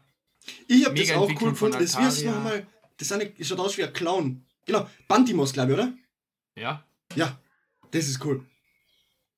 [0.67, 1.79] Ich hab das auch cool gefunden.
[1.79, 2.33] Das heißt Altaria.
[2.33, 2.67] nochmal?
[2.97, 4.45] Das eine, schaut aus wie ein Clown.
[4.67, 5.93] Genau, Bantimos, glaube ich, oder?
[6.57, 6.85] Ja.
[7.15, 7.39] Ja,
[7.93, 8.45] das ist cool.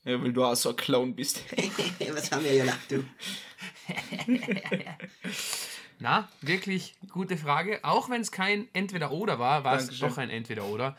[0.05, 1.43] Ja, weil du auch so ein Clown bist.
[2.12, 3.05] Was haben wir gedacht, du?
[6.01, 7.79] Na, wirklich gute Frage.
[7.85, 10.97] Auch wenn es kein Entweder-Oder war, war es doch ein Entweder-Oder.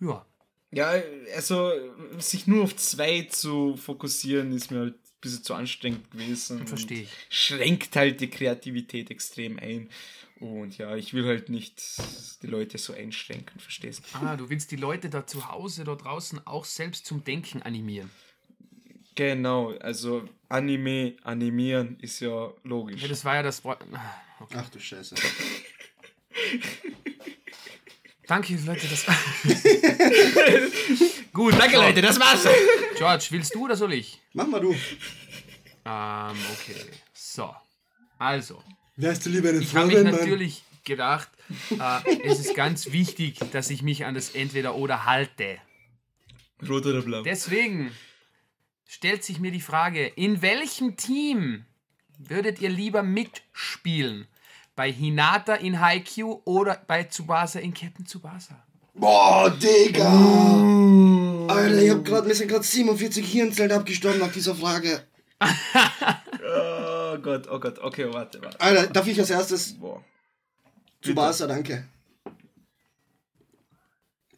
[0.00, 0.26] Ja.
[0.72, 0.94] Ja,
[1.34, 1.72] also
[2.18, 6.66] sich nur auf zwei zu fokussieren, ist mir halt ein bisschen zu anstrengend gewesen.
[6.66, 7.10] Verstehe ich.
[7.30, 9.88] Schränkt halt die Kreativität extrem ein.
[10.40, 11.82] Und ja, ich will halt nicht
[12.42, 14.18] die Leute so einschränken, verstehst du?
[14.18, 18.10] Ah, du willst die Leute da zu Hause, da draußen auch selbst zum Denken animieren.
[19.14, 23.00] Genau, also Anime, animieren ist ja logisch.
[23.00, 23.82] Ja, das war ja das Wort.
[23.92, 24.58] Ah, okay.
[24.58, 25.14] Ach du Scheiße.
[28.26, 29.06] Danke, Leute, das.
[31.32, 32.46] Gut, Danke Leute, das war's.
[32.98, 34.20] George, willst du oder soll ich?
[34.34, 34.72] Mach mal du.
[34.72, 36.76] Ähm, okay.
[37.14, 37.54] So.
[38.18, 38.62] Also.
[38.96, 41.28] Wärst du lieber eine Ich Frau, habe mich natürlich gedacht,
[41.70, 45.58] äh, es ist ganz wichtig, dass ich mich an das Entweder-Oder halte.
[46.66, 47.22] Rot oder blau?
[47.22, 47.92] Deswegen
[48.86, 51.66] stellt sich mir die Frage, in welchem Team
[52.16, 54.26] würdet ihr lieber mitspielen?
[54.74, 58.62] Bei Hinata in Haikyuu oder bei Tsubasa in Captain Tsubasa?
[58.94, 60.06] Boah, Digga!
[61.48, 65.02] Alter, ich hab grad, mir sind gerade 47 Hirnzellen abgestorben nach dieser Frage.
[67.16, 68.60] Oh Gott, oh Gott, okay, warte, warte.
[68.60, 70.04] Alter, darf ich als erstes Boah.
[71.00, 71.88] zu Barca, danke.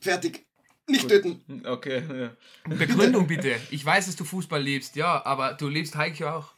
[0.00, 0.46] Fertig.
[0.86, 1.42] Nicht töten.
[1.66, 2.36] Okay, ja.
[2.76, 3.56] Begründung bitte.
[3.70, 6.52] Ich weiß, dass du Fußball liebst, ja, aber du liebst Haikyuu auch.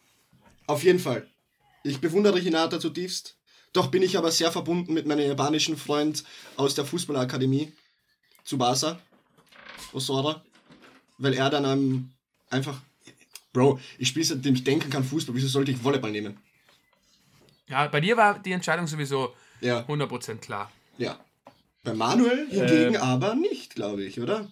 [0.67, 1.27] Auf jeden Fall.
[1.83, 3.37] Ich bewundere Hinata zutiefst.
[3.73, 6.25] Doch bin ich aber sehr verbunden mit meinem japanischen Freund
[6.57, 7.73] aus der Fußballakademie,
[8.45, 9.01] Tsubasa,
[9.93, 10.45] Osora,
[11.19, 12.11] weil er dann ähm,
[12.51, 12.81] einfach,
[13.53, 16.37] Bro, ich spiele seitdem ich denken kann Fußball, wieso sollte ich Volleyball nehmen?
[17.69, 20.71] Ja, bei dir war die Entscheidung sowieso Ja, 100% klar.
[20.99, 21.19] ja.
[21.83, 23.01] Bei Manuel hingegen Ähm.
[23.01, 24.51] aber nicht, glaube ich, oder?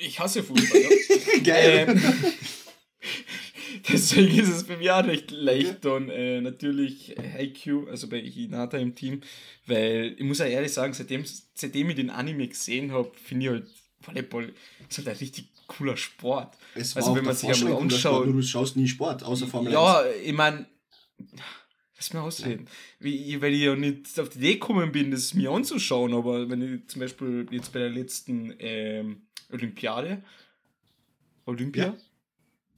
[0.00, 1.38] Ich hasse Fußball, ja.
[1.44, 1.86] Geil.
[1.88, 2.02] ähm,
[3.88, 8.76] deswegen ist es bei mir auch recht leicht dann äh, natürlich Haikyuu, also bei Hinata
[8.78, 9.20] im Team,
[9.66, 13.52] weil ich muss ja ehrlich sagen, seitdem, seitdem ich den Anime gesehen habe, finde ich
[13.52, 13.66] halt
[14.00, 14.52] Volleyball
[14.88, 16.56] ist halt ein richtig cooler Sport.
[16.74, 19.74] Es also auch wenn man sich einmal nur du schaust nie Sport, außer Formel 1.
[19.74, 20.66] ja, ich meine,
[21.96, 22.68] lass mir ausreden.
[23.00, 26.62] Wie, weil ich ja nicht auf die Idee gekommen bin, das mir anzuschauen, aber wenn
[26.62, 30.22] ich zum Beispiel jetzt bei der letzten ähm, Olympiade,
[31.46, 31.96] Olympia,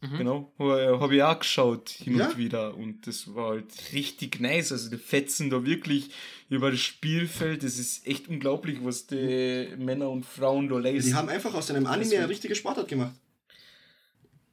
[0.00, 2.28] genau, habe hab ich auch geschaut hin Ja?
[2.28, 4.72] und wieder und das war halt richtig nice.
[4.72, 6.10] Also die fetzen da wirklich
[6.48, 11.10] über das Spielfeld, das ist echt unglaublich, was die Männer und Frauen da leisten.
[11.10, 13.14] Die haben einfach aus einem Anime eine richtige Sportart gemacht.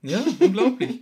[0.06, 1.00] Ja, unglaublich.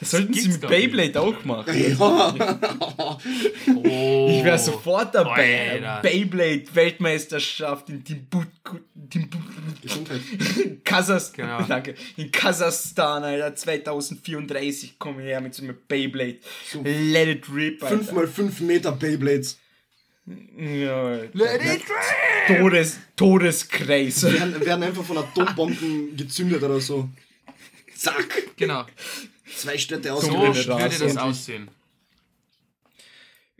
[0.00, 1.74] Das sollten sie mit Beyblade auch machen.
[1.76, 3.18] Ja.
[3.76, 4.28] Oh.
[4.30, 5.72] Ich wäre sofort dabei.
[5.72, 6.00] Alter.
[6.02, 8.78] Beyblade Weltmeisterschaft in Timbuktu.
[10.84, 11.46] Kasachstan.
[11.46, 11.62] Genau.
[11.62, 11.94] Danke.
[12.16, 16.38] In Kasachstan, Alter, 2034 komme ich her mit so einem Beyblade.
[16.66, 17.98] So Let it rip, Alter.
[17.98, 19.58] 5 mal 5 Meter Beyblades.
[20.26, 21.16] Ja.
[21.32, 21.82] Let it
[22.48, 22.58] rip!
[22.58, 24.22] Todes, Todeskreis.
[24.22, 27.08] Werden, werden einfach von Atombomben gezündet oder so.
[27.94, 28.56] Zack.
[28.56, 28.86] Genau.
[29.56, 30.68] Zwei Städte So Dunkle ausgelöscht.
[30.68, 31.70] würde das aussehen.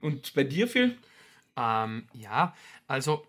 [0.00, 0.96] Und bei dir, Phil?
[1.56, 2.54] Ähm, ja,
[2.86, 3.26] also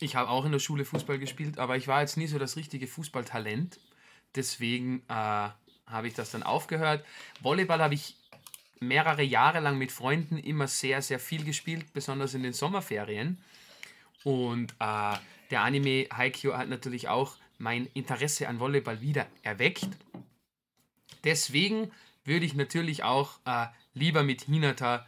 [0.00, 2.56] ich habe auch in der Schule Fußball gespielt, aber ich war jetzt nie so das
[2.56, 3.78] richtige Fußballtalent.
[4.34, 7.04] Deswegen äh, habe ich das dann aufgehört.
[7.40, 8.16] Volleyball habe ich
[8.80, 13.38] mehrere Jahre lang mit Freunden immer sehr, sehr viel gespielt, besonders in den Sommerferien.
[14.24, 15.14] Und äh,
[15.50, 19.88] der Anime Haikyuu hat natürlich auch mein Interesse an Volleyball wieder erweckt.
[21.24, 21.90] Deswegen
[22.24, 25.06] würde ich natürlich auch äh, lieber mit Hinata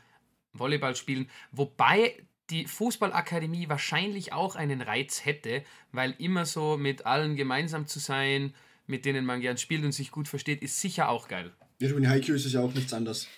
[0.52, 2.14] Volleyball spielen, wobei
[2.50, 8.54] die Fußballakademie wahrscheinlich auch einen Reiz hätte, weil immer so mit allen gemeinsam zu sein,
[8.86, 11.52] mit denen man gern spielt und sich gut versteht, ist sicher auch geil.
[11.78, 13.28] Ja, du, in Haikyuu ist es ja auch nichts anderes.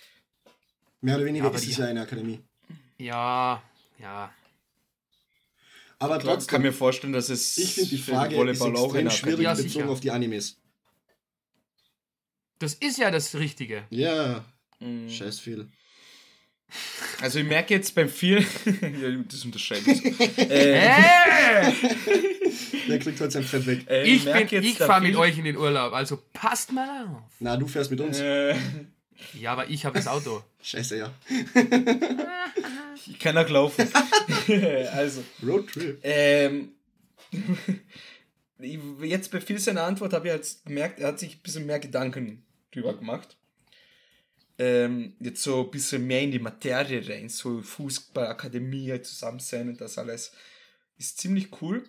[1.01, 2.39] Mehr oder weniger Ja, ist es ja eine Akademie.
[2.97, 3.61] Ja,
[3.99, 4.33] ja.
[6.01, 8.85] Aber Ich kann trotzdem, mir vorstellen, dass es ich finde die Frage ist Volleyball auch
[8.85, 10.57] extrem eine schwierig Ja, bezogen auf die Animes.
[12.59, 13.83] Das ist ja das Richtige.
[13.91, 14.43] Ja,
[14.79, 15.07] Mhm.
[15.09, 15.67] scheiß viel.
[17.21, 19.97] Also ich merke jetzt beim Phil, ja, das unterschreibe ich.
[20.01, 20.07] so.
[20.41, 21.71] äh,
[22.87, 23.85] Der kriegt heute sein Fett weg.
[23.87, 27.31] äh, ich ich der fahre mit euch in den Urlaub, also passt mal auf.
[27.39, 28.19] Na, du fährst mit uns.
[28.19, 28.55] Äh,
[29.33, 30.43] Ja, aber ich habe das Auto.
[30.61, 31.13] Scheiße, ja.
[33.07, 33.87] ich kann auch laufen.
[34.93, 35.99] also, Roadtrip.
[36.03, 36.69] ähm,
[38.59, 41.79] jetzt bei Phil seiner Antwort habe ich jetzt gemerkt, er hat sich ein bisschen mehr
[41.79, 43.37] Gedanken drüber gemacht.
[44.57, 49.69] Ähm, jetzt so ein bisschen mehr in die Materie rein, so Fußballakademie halt zusammen sein
[49.69, 50.33] und das alles.
[50.97, 51.83] Ist ziemlich cool.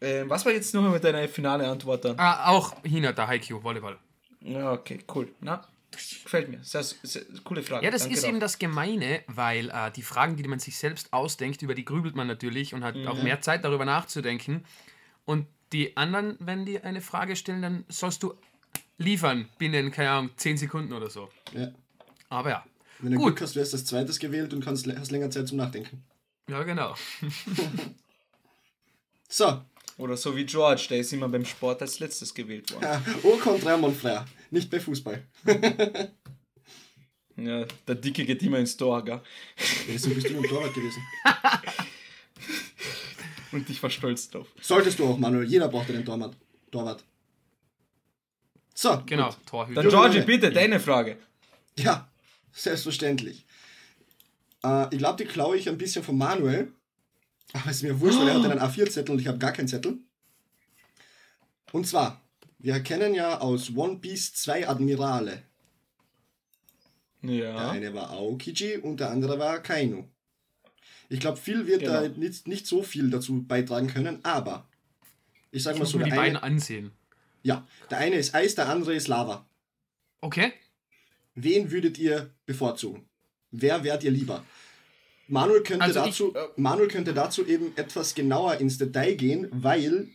[0.00, 2.18] Ähm, was war jetzt nochmal deine finale Antwort dann?
[2.18, 3.98] Ah, auch Hinata Haikyuu Volleyball.
[4.40, 5.28] Ja, okay, cool.
[5.40, 6.62] Na, gefällt mir.
[6.62, 7.84] Sehr, sehr, coole Frage.
[7.84, 8.30] Ja, das Danke ist dafür.
[8.30, 12.14] eben das Gemeine, weil äh, die Fragen, die man sich selbst ausdenkt, über die grübelt
[12.14, 14.64] man natürlich und hat auch mehr Zeit darüber nachzudenken.
[15.24, 18.34] Und die anderen, wenn die eine Frage stellen, dann sollst du
[18.98, 21.30] liefern binnen, keine Ahnung, 10 Sekunden oder so.
[21.52, 21.68] Ja.
[22.28, 22.64] Aber ja,
[23.00, 23.40] Wenn du Gut.
[23.40, 26.02] Hast, wirst du als zweites gewählt und kannst, hast länger Zeit zum Nachdenken.
[26.48, 26.94] ja genau.
[29.28, 29.62] So,
[30.02, 32.82] Oder so wie George, der ist immer beim Sport als letztes gewählt worden.
[32.82, 34.24] ja, au contraire, mon frère.
[34.50, 35.22] Nicht bei Fußball.
[37.36, 39.20] Ja, der Dicke geht immer ins Tor, gell?
[39.88, 41.02] Deswegen bist du im Torwart gewesen.
[43.52, 44.46] Und ich war stolz drauf.
[44.60, 45.48] Solltest du auch, Manuel.
[45.48, 46.36] Jeder braucht einen Torwart.
[46.70, 47.02] Torwart.
[48.74, 49.46] So, Genau, gut.
[49.46, 49.80] Torhüter.
[49.82, 50.26] Dann Georgie, Junge.
[50.26, 51.16] bitte, deine Frage.
[51.78, 52.06] Ja,
[52.52, 53.46] selbstverständlich.
[54.62, 56.70] Äh, ich glaube, die klaue ich ein bisschen von Manuel.
[57.52, 59.98] Aber ist mir wurscht, weil er hat einen A4-Zettel und ich habe gar keinen Zettel.
[61.72, 62.20] Und zwar,
[62.58, 65.42] wir kennen ja aus One Piece zwei Admirale.
[67.22, 67.70] Der Ja.
[67.70, 70.04] eine war Aokiji und der andere war Kainu.
[71.08, 72.18] Ich glaube, viel wird da Genau.
[72.18, 74.66] nicht, nicht so viel dazu beitragen können, aber
[75.50, 76.90] ich sag Ich mal so, mir die der beiden eine, ansehen.
[77.42, 79.46] ja, der eine ist Eis, der andere ist Lava.
[80.20, 80.52] Okay.
[81.34, 83.06] Wen würdet ihr bevorzugen?
[83.50, 84.44] Wer wärt ihr lieber?
[85.28, 90.08] Manuel könnte, Also ich- dazu, Manuel könnte dazu eben etwas genauer ins Detail gehen, weil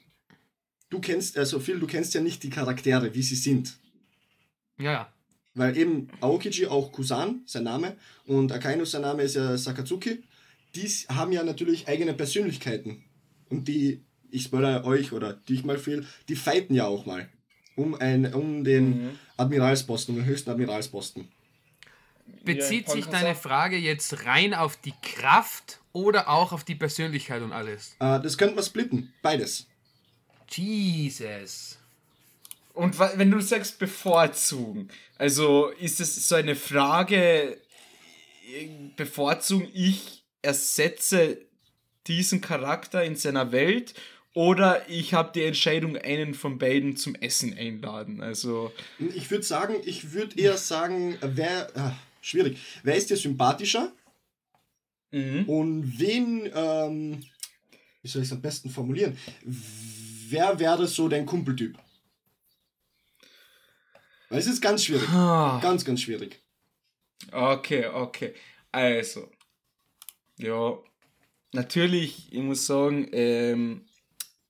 [0.89, 3.77] du kennst, also Phil, du kennst ja nicht die Charaktere, wie sie sind.
[4.77, 5.13] Ja, ja.
[5.55, 10.23] Weil eben Aokiji, auch Kusan, sein Name, und Akainu, sein Name ist ja Sakatsuki,
[10.75, 13.03] die haben ja natürlich eigene Persönlichkeiten.
[13.49, 17.27] Und die, ich spoilere euch oder dich mal Phil, die fighten ja auch mal.
[17.75, 19.09] Um, ein, um den Mhm.
[19.37, 21.27] Admiralsposten, um den höchsten Admiralsposten.
[22.43, 27.51] Bezieht sich deine Frage jetzt rein auf die Kraft oder auch auf die Persönlichkeit und
[27.51, 27.95] alles?
[27.99, 29.67] Äh, das könnte man splitten, beides.
[30.49, 31.77] Jesus.
[32.73, 37.57] Und wenn du sagst bevorzugen, also ist es so eine Frage,
[38.53, 41.39] äh, bevorzugen ich ersetze
[42.05, 43.93] diesen Charakter in seiner Welt
[44.33, 48.21] oder ich habe die Entscheidung, einen von beiden zum Essen einladen.
[48.21, 51.95] Also, Ich würde sagen, ich würde eher sagen, wer, ah,
[52.27, 53.91] schwierig, wer ist dir sympathischer
[55.11, 55.47] mhm.
[55.47, 57.23] und wen, ähm,
[58.01, 61.77] wie soll ich es am besten formulieren, wer wäre so dein Kumpeltyp?
[64.29, 66.41] Weil es ist ganz schwierig, Ah, ganz, ganz schwierig.
[67.31, 68.33] okay, okay.
[68.71, 69.31] Also,
[70.37, 70.77] ja,
[71.53, 73.85] natürlich, ich muss sagen, ähm,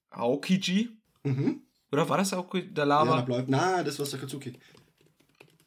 [0.09, 0.89] Aokiji,
[1.23, 1.61] Mhm.
[1.91, 3.21] oder war das auch der Ja, Lava?
[3.21, 4.53] bleibt, na, das war Sakatsuki.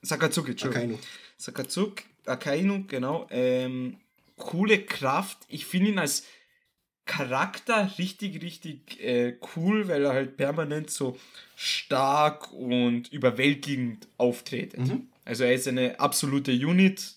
[0.02, 0.94] Sakatsuki, Entschuldigung.
[0.94, 0.98] Akainu.
[1.40, 3.26] Sakatsuki, Akainu, genau.
[3.30, 3.96] Ähm,
[4.36, 5.38] coole Kraft.
[5.48, 6.26] Ich finde ihn als
[7.06, 11.18] Charakter richtig, richtig äh, cool, weil er halt permanent so
[11.56, 14.80] stark und überwältigend auftretet.
[14.80, 15.08] Mhm.
[15.24, 17.14] Also er ist eine absolute Unit.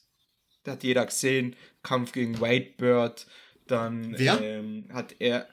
[0.63, 1.55] Da hat jeder gesehen.
[1.83, 3.27] Kampf gegen Whitebird.
[3.67, 4.41] Dann Wer?
[4.41, 5.49] Ähm, hat er.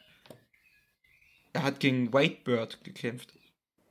[1.53, 3.35] Er hat gegen Whitebird gekämpft.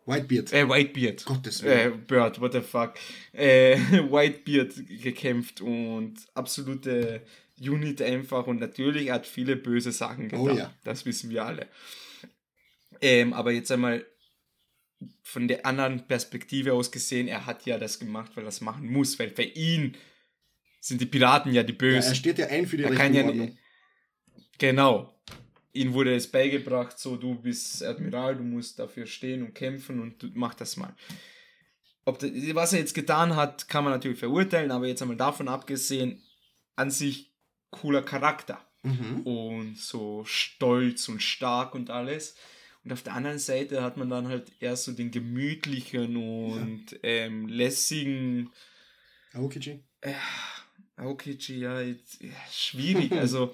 [0.09, 0.53] Whitebeard.
[0.53, 1.25] Äh, Whitebeard.
[1.25, 2.05] Gottes Äh, Willen.
[2.05, 2.93] Bird, what the fuck.
[3.33, 3.77] Äh,
[4.11, 7.21] Whitebeard gekämpft und absolute
[7.59, 10.57] Unit einfach und natürlich er hat viele böse Sachen Oh getan.
[10.57, 10.73] ja.
[10.83, 11.67] Das wissen wir alle.
[13.01, 14.05] Ähm, aber jetzt einmal
[15.23, 18.89] von der anderen Perspektive aus gesehen, er hat ja das gemacht, weil er das machen
[18.89, 19.95] muss, weil für ihn
[20.81, 22.11] sind die Piraten ja die Ja, Bösen.
[22.11, 23.47] er steht ja ein für die Er rechte kann ja.
[24.57, 25.13] Genau.
[25.79, 30.35] Ihm wurde es beigebracht, so du bist Admiral, du musst dafür stehen und kämpfen und
[30.35, 30.93] mach das mal.
[32.05, 35.47] Ob das, was er jetzt getan hat, kann man natürlich verurteilen, aber jetzt einmal davon
[35.47, 36.21] abgesehen,
[36.75, 37.33] an sich
[37.71, 39.21] cooler Charakter Mhm.
[39.23, 42.35] und so stolz und stark und alles.
[42.83, 47.47] Und auf der anderen Seite hat man dann halt eher so den gemütlichen und ähm,
[47.49, 48.51] lässigen
[49.33, 49.83] Aokiji.
[50.95, 53.11] Aokiji, ja, jetzt, ja schwierig.
[53.19, 53.53] Also,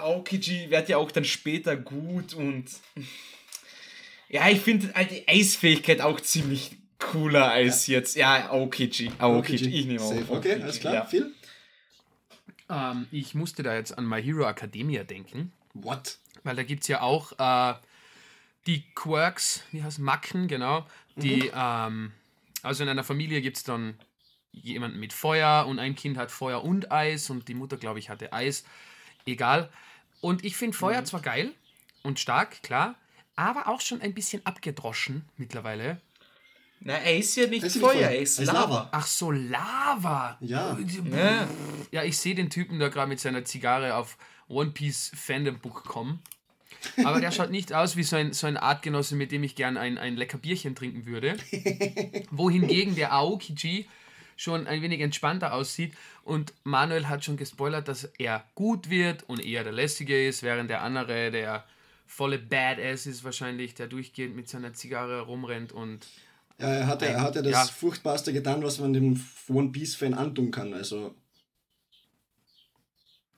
[0.00, 2.66] Aokiji wird ja auch dann später gut und.
[4.28, 8.16] Ja, ich finde halt die Eisfähigkeit auch ziemlich cooler als jetzt.
[8.16, 9.12] Ja, Aokiji.
[9.18, 10.08] Aokiji, ich nehme auch.
[10.08, 10.24] Safe.
[10.28, 10.94] Okay, Aokiji, alles klar.
[10.94, 11.04] Ja.
[11.04, 11.32] Phil?
[12.68, 16.18] Ähm, ich musste da jetzt an My Hero Academia denken, What?
[16.42, 17.78] weil da gibt es ja auch äh,
[18.66, 20.86] die Quirks, wie heißt Macken, genau.
[21.14, 22.12] Die, ähm,
[22.62, 23.98] also in einer Familie gibt es dann
[24.52, 28.10] jemanden mit Feuer und ein Kind hat Feuer und Eis und die Mutter, glaube ich,
[28.10, 28.64] hatte Eis.
[29.26, 29.70] Egal.
[30.20, 31.52] Und ich finde Feuer zwar geil
[32.02, 32.94] und stark, klar,
[33.34, 36.00] aber auch schon ein bisschen abgedroschen mittlerweile.
[36.80, 38.60] Na, er ist ja nicht ist Feuer, nicht Feuer, er er ist Lava.
[38.60, 38.88] Lava.
[38.92, 40.36] Ach so, Lava.
[40.40, 40.78] Ja.
[41.10, 41.48] Ja.
[41.90, 44.16] Ja, ich sehe den Typen da gerade mit seiner Zigarre auf
[44.48, 46.22] One Piece Fandom Book kommen.
[47.04, 49.76] Aber der schaut nicht aus wie so ein, so ein Artgenosse, mit dem ich gern
[49.76, 51.36] ein, ein lecker Bierchen trinken würde.
[52.30, 53.88] Wohingegen der Aokiji
[54.36, 55.94] schon ein wenig entspannter aussieht.
[56.22, 60.70] Und Manuel hat schon gespoilert, dass er gut wird und eher der Lästige ist, während
[60.70, 61.64] der andere der
[62.06, 66.06] volle Badass ist wahrscheinlich, der durchgehend mit seiner Zigarre rumrennt und
[66.58, 67.64] Ja, er hat, ja- er hat ja das Ja.
[67.66, 70.72] Furchtbarste getan, was man dem One Piece-Fan antun kann.
[70.72, 71.14] Also.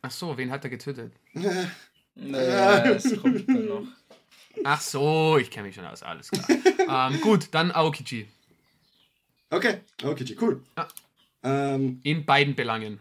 [0.02, 1.12] Ach so, wen hat er getötet?
[2.20, 3.86] Naja, es kommt dann noch.
[4.64, 6.48] Ach so, ich kenne mich schon aus, alles klar.
[7.12, 8.26] ähm, gut, dann Aokiji.
[9.50, 10.62] Okay, okay, cool.
[10.76, 10.88] Ja.
[11.42, 13.00] Ähm, In beiden Belangen.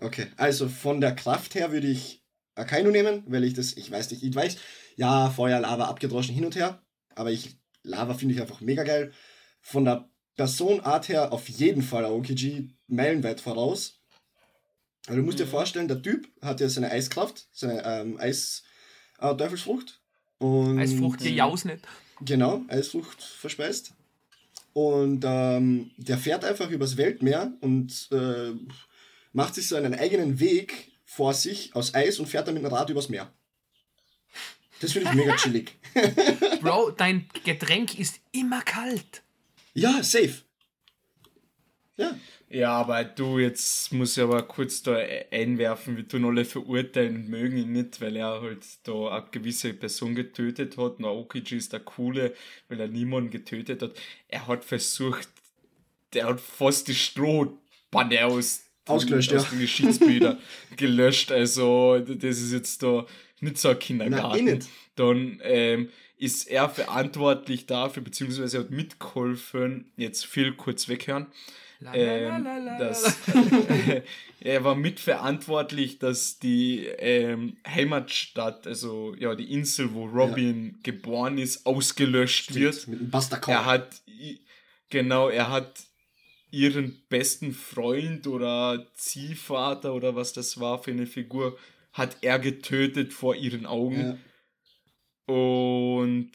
[0.00, 2.22] okay, also von der Kraft her würde ich
[2.54, 4.56] Akainu nehmen, weil ich das, ich weiß nicht, ich weiß,
[4.96, 6.82] ja, Feuer, Lava, abgedroschen hin und her,
[7.14, 9.12] aber ich Lava finde ich einfach mega geil.
[9.60, 14.00] Von der Personart her auf jeden Fall Aokiji meilenweit voraus.
[15.06, 18.64] Also du musst dir vorstellen, der Typ hat ja seine Eiskraft, seine ähm, Eis
[19.18, 20.00] äh, Eisfrucht
[21.20, 21.86] gejaus nicht.
[22.20, 23.94] Genau, Eisfrucht verspeist.
[24.72, 28.52] Und ähm, der fährt einfach übers Weltmeer und äh,
[29.32, 32.72] macht sich so einen eigenen Weg vor sich aus Eis und fährt dann mit dem
[32.72, 33.32] Rad übers Meer.
[34.80, 35.76] Das finde ich mega chillig.
[36.62, 39.22] Bro, dein Getränk ist immer kalt.
[39.74, 40.36] Ja, safe.
[41.96, 42.16] Ja.
[42.52, 44.96] Ja, aber du, jetzt muss ich aber kurz da
[45.30, 49.72] einwerfen, wir tun alle verurteilen und mögen ihn nicht, weil er halt da eine gewisse
[49.72, 50.98] Person getötet hat.
[50.98, 52.34] Naokiji ist der Coole,
[52.68, 53.92] weil er niemanden getötet hat.
[54.26, 55.28] Er hat versucht,
[56.12, 59.50] der hat fast die Strohbanne aus, Ausgelöscht, aus ja.
[59.50, 60.38] den Geschichtsbüchern
[60.76, 61.30] gelöscht.
[61.30, 63.06] Also, das ist jetzt da
[63.38, 64.64] nicht so ein Nein, eh Kindergarten.
[64.96, 71.28] Dann ähm, ist er verantwortlich dafür, beziehungsweise hat mitgeholfen, jetzt viel kurz weghören,
[71.92, 72.44] ähm,
[72.78, 73.16] dass
[74.40, 81.64] er war mitverantwortlich, dass die ähm, Heimatstadt, also ja die Insel, wo Robin geboren ist,
[81.64, 82.86] ausgelöscht wird.
[82.86, 84.02] Mit dem Bastard Er hat
[84.90, 85.80] genau, er hat
[86.50, 91.56] ihren besten Freund oder Ziehvater oder was das war für eine Figur,
[91.92, 94.18] hat er getötet vor ihren Augen.
[95.28, 95.34] Ja.
[95.34, 96.32] Und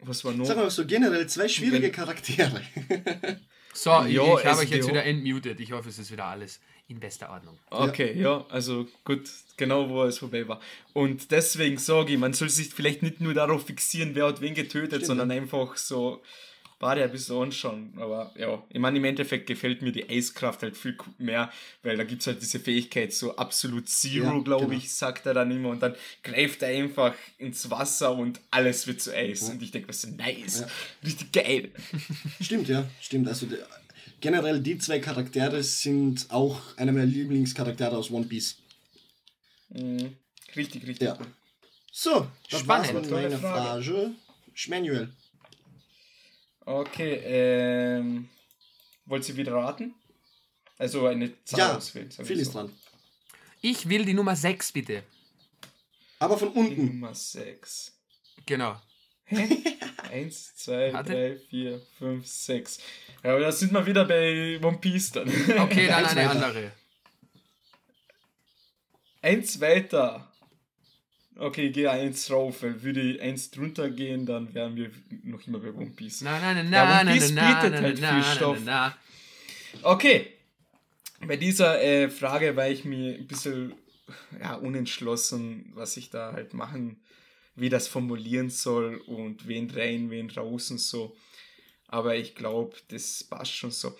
[0.00, 0.44] was war noch?
[0.44, 2.60] Sag mal so generell zwei schwierige Charaktere.
[3.72, 5.60] So, ich, Ja, ich habe euch jetzt wieder entmutet.
[5.60, 7.58] Ich hoffe, es ist wieder alles in bester Ordnung.
[7.70, 8.44] Okay, ja.
[8.48, 10.60] also gut, genau wo es vorbei war.
[10.92, 14.54] Und deswegen sage ich, man soll sich vielleicht nicht nur darauf fixieren, wer hat wen
[14.54, 16.22] getötet, Stimmt, sondern einfach so
[16.82, 17.92] Bade ein bisschen anschauen.
[17.96, 21.50] Aber ja, ich meine, im Endeffekt gefällt mir die Eiskraft halt viel mehr,
[21.84, 24.76] weil da gibt es halt diese Fähigkeit, so absolut Zero, Ja, glaube genau.
[24.76, 25.68] ich, sagt er dann immer.
[25.70, 29.42] Und dann greift er einfach ins Wasser und alles wird zu Eis.
[29.48, 30.66] Und ich denke, was ist nice, Ja.
[31.04, 31.70] richtig geil.
[32.40, 33.28] Stimmt, ja, stimmt.
[33.28, 33.60] Also der,
[34.20, 38.56] generell die zwei Charaktere sind auch einer meiner Lieblingscharaktere aus One Piece.
[39.70, 40.16] Mhm.
[40.56, 41.06] Richtig, richtig.
[41.08, 41.16] Ja.
[41.92, 42.92] So, das Spannend.
[42.94, 43.84] war's mit meiner Frage.
[43.84, 44.10] Frage.
[44.54, 45.08] Schmanuel.
[46.64, 48.28] Okay, ähm.
[49.06, 49.94] Wollt ihr wieder raten?
[50.78, 52.10] Also eine Zahl Ja, auswählen.
[52.10, 52.60] viel ist so.
[52.60, 52.72] dran.
[53.60, 55.02] Ich will die Nummer 6, bitte.
[56.18, 56.86] Aber von Die unten.
[56.86, 57.92] Nummer 6.
[58.46, 58.80] Genau.
[60.10, 61.12] Eins, zwei, Warte.
[61.12, 62.78] drei, vier, fünf, sechs.
[63.24, 65.28] Ja, aber da sind wir wieder bei One Piece dann.
[65.60, 66.72] Okay, dann eine andere.
[69.22, 70.31] eins weiter.
[71.38, 74.90] Okay, ich gehe eins rauf, weil würde ich eins drunter gehen, dann wären wir
[75.24, 76.20] noch immer bei One Piece.
[76.20, 78.34] Na, na, na, Ja, na, One na, Piece na, bietet na, halt na, viel na,
[78.34, 78.58] Stoff.
[78.64, 78.96] na,
[79.82, 80.26] Okay.
[81.26, 83.74] Bei dieser äh, Frage war ich mir ein bisschen
[84.40, 87.00] ja, unentschlossen, was ich da halt machen,
[87.54, 91.16] wie das formulieren soll und wen rein, wen raus und so.
[91.88, 93.96] Aber ich glaube, das passt schon so.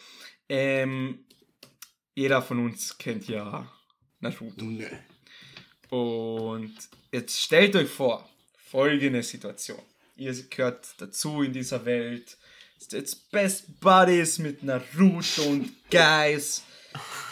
[0.49, 1.25] Ähm,
[2.15, 3.71] jeder von uns kennt ja
[4.21, 4.65] Naruto.
[4.65, 4.87] Nö.
[5.93, 6.73] Und
[7.11, 8.27] jetzt stellt euch vor,
[8.71, 9.79] folgende Situation.
[10.17, 12.39] Ihr gehört dazu in dieser Welt.
[12.81, 16.63] Ist jetzt Best Buddies mit Naruto und Guys.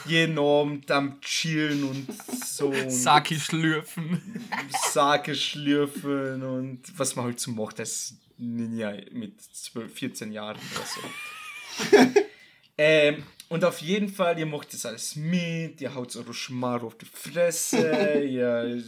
[0.05, 2.07] Jeden Abend am Chillen und
[2.45, 2.67] so.
[2.67, 4.45] und Saki schlürfen.
[4.93, 11.97] Sake schlürfen und was man halt so macht als Ninja mit 12, 14 Jahren oder
[11.97, 11.97] so.
[12.77, 17.05] ähm, und auf jeden Fall, ihr macht das alles mit, ihr haut Orochimaru auf die
[17.05, 18.81] Fresse, ihr,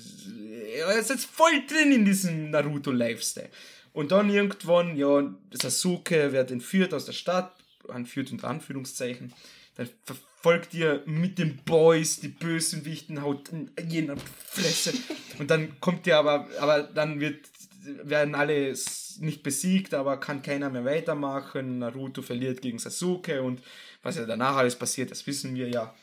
[0.77, 3.51] ihr seid voll drin in diesem Naruto-Lifestyle.
[3.93, 7.53] Und dann irgendwann, ja, Sasuke wird entführt aus der Stadt,
[7.93, 9.33] entführt unter Anführungszeichen.
[9.75, 13.51] Dann verfolgt ihr mit den Boys die Bösewichten, haut
[13.89, 14.95] jeden auf die Fresse.
[15.41, 17.47] Und dann kommt ihr aber, aber dann wird,
[17.85, 18.75] werden alle
[19.21, 21.79] nicht besiegt, aber kann keiner mehr weitermachen.
[21.79, 23.63] Naruto verliert gegen Sasuke und
[24.03, 25.95] was ja danach alles passiert, das wissen wir ja.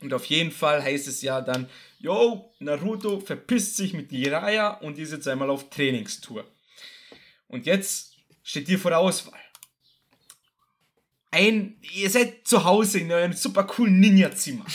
[0.00, 4.98] Und auf jeden Fall heißt es ja dann, yo, Naruto verpisst sich mit Jiraiya und
[4.98, 6.44] ist jetzt einmal auf Trainingstour.
[7.48, 9.38] Und jetzt steht ihr vor der Auswahl.
[11.30, 14.66] Ein, ihr seid zu Hause in eurem super coolen Ninja-Zimmer.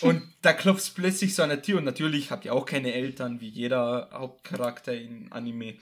[0.00, 3.40] Und da klopft plötzlich so an der Tür und natürlich habt ihr auch keine Eltern,
[3.40, 5.74] wie jeder Hauptcharakter in Anime.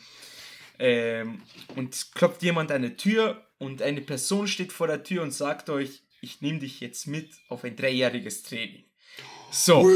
[0.79, 1.41] Ähm,
[1.77, 5.71] und klopft jemand an die Tür und eine Person steht vor der Tür und sagt
[5.71, 8.85] euch, ich nehme dich jetzt mit auf ein dreijähriges Training.
[9.51, 9.89] So,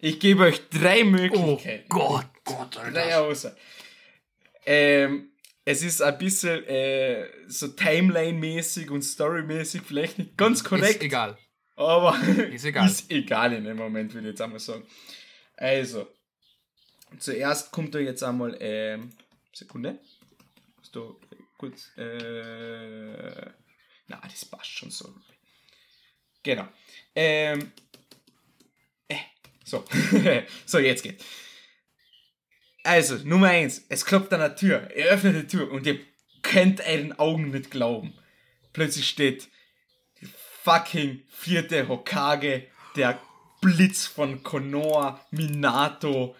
[0.00, 1.88] ich gebe euch drei Oh Möglichkeiten.
[1.88, 2.26] Gott.
[2.44, 3.22] Gott, Drei Alter.
[3.22, 3.56] Auswahl.
[4.66, 5.30] Ähm,
[5.64, 10.96] es ist ein bisschen äh, so Timeline-mäßig und Story-mäßig vielleicht nicht ganz korrekt.
[10.96, 11.38] Ist egal.
[11.80, 12.14] Aber
[12.52, 12.86] Ist egal.
[12.86, 14.86] ist egal in dem Moment, würde ich jetzt einmal sagen.
[15.56, 16.08] Also,
[17.18, 19.10] zuerst kommt da jetzt einmal, ähm,
[19.54, 19.98] Sekunde.
[20.76, 21.00] muss da
[21.56, 21.96] kurz.
[21.96, 23.50] Äh,
[24.08, 25.08] na, das passt schon so.
[26.42, 26.68] Genau.
[27.14, 27.72] Ähm,
[29.08, 29.16] äh,
[29.64, 29.82] so.
[30.66, 31.24] so, jetzt geht.
[32.84, 33.86] Also, Nummer eins.
[33.88, 34.90] Es klopft an der Tür.
[34.90, 35.98] Er öffnet die Tür und ihr
[36.42, 38.12] könnt euren Augen nicht glauben.
[38.74, 39.48] Plötzlich steht
[40.70, 43.18] fucking vierte Hokage, der
[43.60, 46.36] Blitz von Konoha, Minato,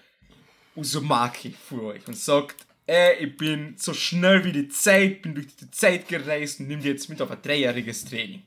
[0.77, 5.49] Uzumaki vor euch und sagt, ey, ich bin so schnell wie die Zeit, bin durch
[5.57, 8.45] die Zeit gereist und nimm dir jetzt mit auf ein dreijähriges Training.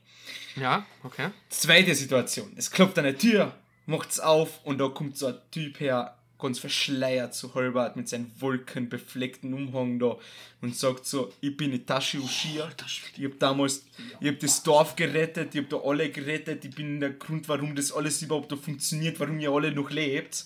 [0.56, 1.28] Ja, okay.
[1.50, 2.52] Zweite Situation.
[2.56, 3.54] Es klopft an der Tür,
[3.84, 8.30] macht's auf und da kommt so ein Typ her, ganz verschleiert zu Holbert mit seinem
[8.38, 10.18] wolkenbefleckten Umhang da
[10.60, 12.68] und sagt so, ich bin Itachi Uchiha.
[13.16, 13.86] Ich hab damals,
[14.20, 17.74] ich hab das Dorf gerettet, ich hab da alle gerettet, ich bin der Grund, warum
[17.74, 20.44] das alles überhaupt da funktioniert, warum ihr alle noch lebt.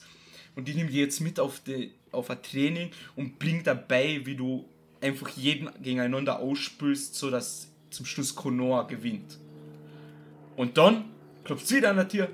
[0.55, 4.37] Und ich nehme die jetzt mit auf, die, auf ein Training und bring dabei, wie
[4.37, 4.69] du
[5.01, 9.37] einfach jeden gegeneinander ausspülst, so dass zum Schluss Konoha gewinnt.
[10.57, 11.07] Und dann
[11.43, 12.29] klopft es wieder an der Tür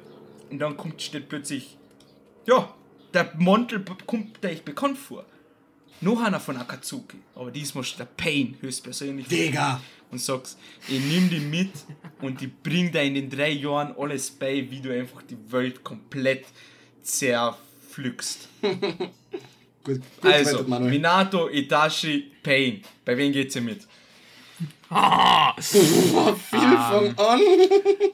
[0.51, 1.79] und dann kommt, steht plötzlich,
[2.47, 2.75] ja,
[3.15, 5.25] der Montel kommt der ich bekannt vor.
[6.01, 9.81] Noch einer von Akatsuki, aber diesmal steht der Pain höchstpersönlich Digga!
[10.11, 10.59] und sagst,
[10.89, 11.71] ich nimm die mit
[12.21, 15.83] und die bringt dir in den drei Jahren alles bei, wie du einfach die Welt
[15.83, 16.47] komplett
[17.03, 18.49] zerpflückst.
[19.85, 20.91] Gut, gut Also, Manuel.
[20.93, 22.81] Minato, Itachi, Pain.
[23.05, 23.87] Bei wem geht's ihr mit?
[24.89, 27.41] Ah, Boah, viel von an.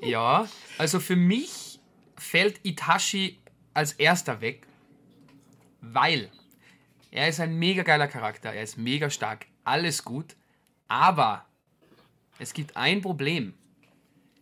[0.03, 0.49] ja,
[0.79, 1.79] also für mich
[2.17, 3.39] fällt Itachi
[3.73, 4.67] als erster weg,
[5.81, 6.31] weil
[7.11, 10.37] er ist ein mega geiler Charakter, er ist mega stark, alles gut,
[10.89, 11.47] aber
[12.39, 13.55] es gibt ein Problem.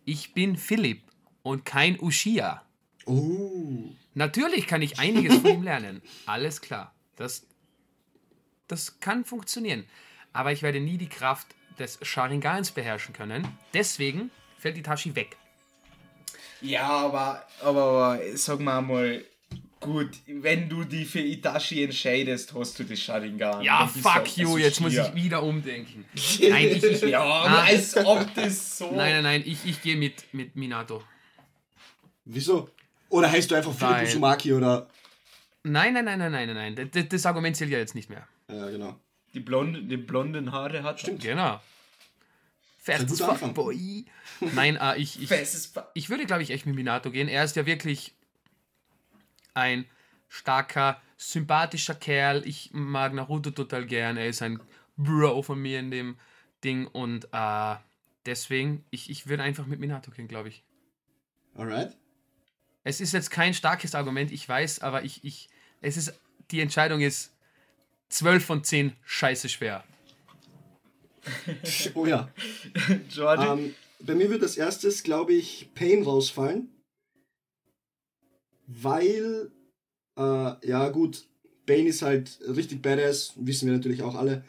[0.04, 1.02] Ich bin Philipp
[1.42, 2.62] und kein Uchiha.
[3.06, 3.90] Oh.
[4.14, 6.02] Natürlich kann ich einiges von ihm lernen.
[6.26, 6.94] Alles klar.
[7.16, 7.46] Das,
[8.66, 9.84] das kann funktionieren.
[10.32, 11.46] Aber ich werde nie die Kraft
[11.78, 13.46] des Sharingans beherrschen können.
[13.72, 15.36] Deswegen fällt Itachi weg.
[16.60, 19.24] Ja, aber, aber, aber sag mal mal,
[19.80, 23.62] gut, wenn du die für Itachi entscheidest, hast du die Sharingan.
[23.62, 26.04] Ja, fuck auch you, jetzt muss ich wieder umdenken.
[26.48, 27.64] Nein, ich, ich, Ja, aber Ah.
[27.64, 28.86] als ob das so.
[28.92, 31.02] nein, nein, nein, ich, ich gehe mit, mit Minato.
[32.24, 32.70] Wieso?
[33.08, 34.88] Oder heißt du einfach Philipp Uzumaki oder.
[35.62, 36.90] Nein, nein, nein, nein, nein, nein, nein.
[36.92, 38.26] Das, das Argument zählt ja jetzt nicht mehr.
[38.50, 38.96] Ja, genau.
[39.34, 41.00] Die, blonde, die blonden Haare hat.
[41.00, 41.22] Stimmt.
[41.22, 41.60] Genau.
[42.78, 43.20] Festes.
[43.20, 44.04] Fuckboy.
[44.54, 45.30] Nein, äh, ich, ich,
[45.94, 47.28] ich würde, glaube ich, echt mit Minato gehen.
[47.28, 48.14] Er ist ja wirklich
[49.58, 49.86] ein
[50.28, 52.46] starker, sympathischer Kerl.
[52.46, 54.16] Ich mag Naruto total gern.
[54.16, 54.60] Er ist ein
[54.96, 56.16] Bro von mir in dem
[56.64, 56.86] Ding.
[56.86, 57.76] Und äh,
[58.26, 60.64] deswegen, ich, ich würde einfach mit Minato gehen, glaube ich.
[61.54, 61.96] Alright.
[62.84, 65.48] Es ist jetzt kein starkes Argument, ich weiß, aber ich, ich,
[65.80, 66.18] es ist,
[66.50, 67.34] die Entscheidung ist
[68.08, 69.84] 12 von 10 scheiße schwer.
[71.94, 72.30] Oh ja.
[73.10, 73.44] Jordi.
[73.44, 76.70] Ähm, bei mir wird als erstes, glaube ich, Pain rausfallen.
[78.68, 79.50] Weil,
[80.18, 81.26] äh, ja gut,
[81.66, 84.44] Bane ist halt richtig badass, wissen wir natürlich auch alle.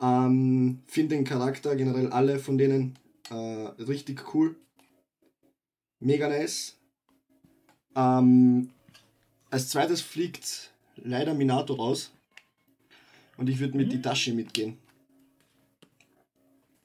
[0.00, 2.96] Ähm, Finde den Charakter generell alle von denen
[3.30, 4.56] äh, richtig cool.
[6.00, 6.76] Mega nice.
[7.96, 8.70] Ähm,
[9.50, 12.12] als zweites fliegt leider Minato raus.
[13.36, 14.78] Und ich würde mit Itachi mitgehen.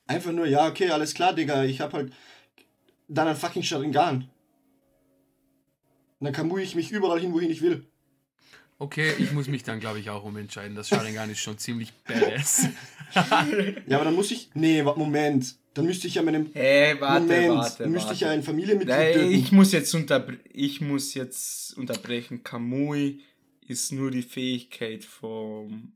[0.07, 2.11] Einfach nur, ja, okay, alles klar, Digga, ich hab halt
[3.07, 4.27] dann ein fucking Sharingan.
[6.19, 7.85] Und dann kamui ich mich überall hin, wohin ich will.
[8.81, 10.73] Okay, ich muss mich dann, glaube ich, auch umentscheiden.
[10.73, 12.67] Das Sharingan ist schon ziemlich badass.
[13.87, 14.51] Ja, aber dann muss ich.
[14.53, 15.55] Nee, Moment.
[15.73, 16.51] Dann müsste ich ja meinem.
[16.53, 17.49] hey, warte, Moment.
[17.49, 18.15] warte, dann müsste warte.
[18.15, 19.31] ich ja ein Familienmitglied Nein, töten.
[19.31, 22.43] ich muss jetzt unterbre ich muss jetzt unterbrechen.
[22.43, 23.21] Kamui
[23.67, 25.93] ist nur die Fähigkeit vom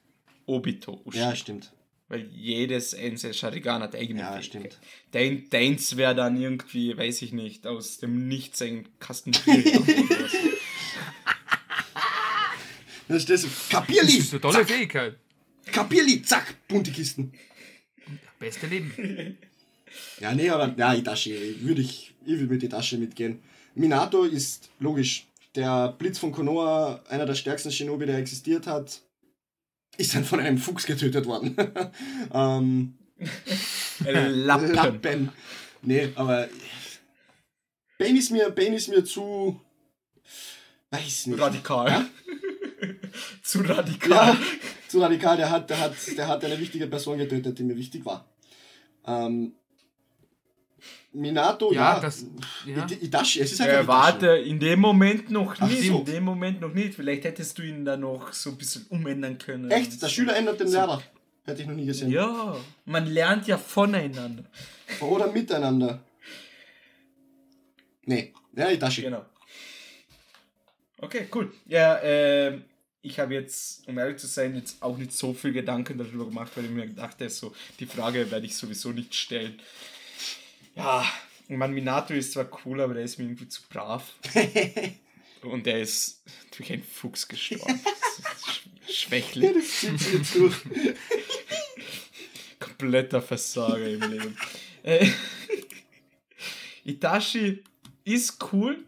[0.48, 1.04] Obito.
[1.14, 1.72] Ja, stimmt.
[2.10, 4.46] Weil jedes einzelne Sharingan hat eigene Ja, Fähigkeit.
[4.46, 4.80] stimmt.
[5.12, 9.86] Dein, deins wäre dann irgendwie, weiß ich nicht, aus dem Nichts ein Kasten Bier oder
[9.86, 10.38] so.
[13.08, 14.18] Dann Das Kapierli!
[14.18, 15.18] ist eine tolle Fähigkeit.
[15.72, 16.22] Kapierli!
[16.24, 16.56] Zack!
[16.68, 17.34] Bunte Kisten.
[18.40, 19.38] Beste Leben.
[20.20, 20.74] Ja, nee, aber.
[20.78, 21.58] Ja, Itachi.
[21.62, 22.14] Würde ich.
[22.26, 23.42] Ich würde mit Itachi mitgehen.
[23.76, 25.28] Minato ist logisch.
[25.56, 29.02] Der Blitz von Konoha, einer der stärksten Shinobi, der existiert hat,
[29.98, 31.56] ist dann von einem Fuchs getötet worden.
[32.34, 32.96] ähm,
[34.06, 34.74] Lappen.
[34.74, 35.30] Lappen.
[35.82, 36.50] Nee, aber.
[37.98, 39.60] Bane ist mir, Bane ist mir zu.
[40.90, 41.40] Weiß nicht.
[41.40, 42.06] Radikal.
[43.44, 44.34] Zu radikal.
[44.34, 44.38] Ja,
[44.88, 45.38] zu radikal.
[45.38, 48.26] Der hat, der, hat, der hat eine wichtige Person getötet, die mir wichtig war.
[49.06, 49.54] Ähm,
[51.14, 52.00] Minato, Ja, ja.
[52.00, 52.26] das-
[52.66, 52.86] ja.
[52.90, 55.88] Itachi, es ist einfach Äh, warte, in dem Moment noch Ach nicht.
[55.88, 56.00] so.
[56.00, 56.96] In dem Moment noch nicht.
[56.96, 59.70] Vielleicht hättest du ihn da noch so ein bisschen umändern können.
[59.70, 60.02] Echt?
[60.02, 60.78] Der Schüler ändert den So.
[60.78, 61.04] Lehrer.
[61.46, 62.10] Hätte ich noch nie gesehen.
[62.10, 62.56] Ja,
[62.86, 64.46] man lernt ja voneinander.
[65.02, 66.02] Oder miteinander.
[68.06, 69.02] Nee, ja, Itachi.
[69.04, 69.26] Genau.
[71.00, 71.52] Okay, cool.
[71.68, 72.64] Ja, ähm,
[73.02, 76.52] ich habe jetzt, um ehrlich zu sein, jetzt auch nicht so viel Gedanken darüber gemacht,
[76.56, 79.60] weil ich mir dachte, so, die Frage werde ich sowieso nicht stellen.
[80.76, 81.06] Ja,
[81.48, 84.14] ich meine, Minato ist zwar cool, aber der ist mir irgendwie zu brav.
[85.44, 86.24] Und der ist
[86.56, 87.80] durch einen Fuchs gestorben.
[88.90, 89.54] Schwächling.
[89.56, 90.56] Das zieht sich jetzt durch.
[92.60, 94.38] kompletter Versager im Leben.
[94.84, 95.10] Äh,
[96.86, 97.64] Itachi
[98.04, 98.84] ist cool,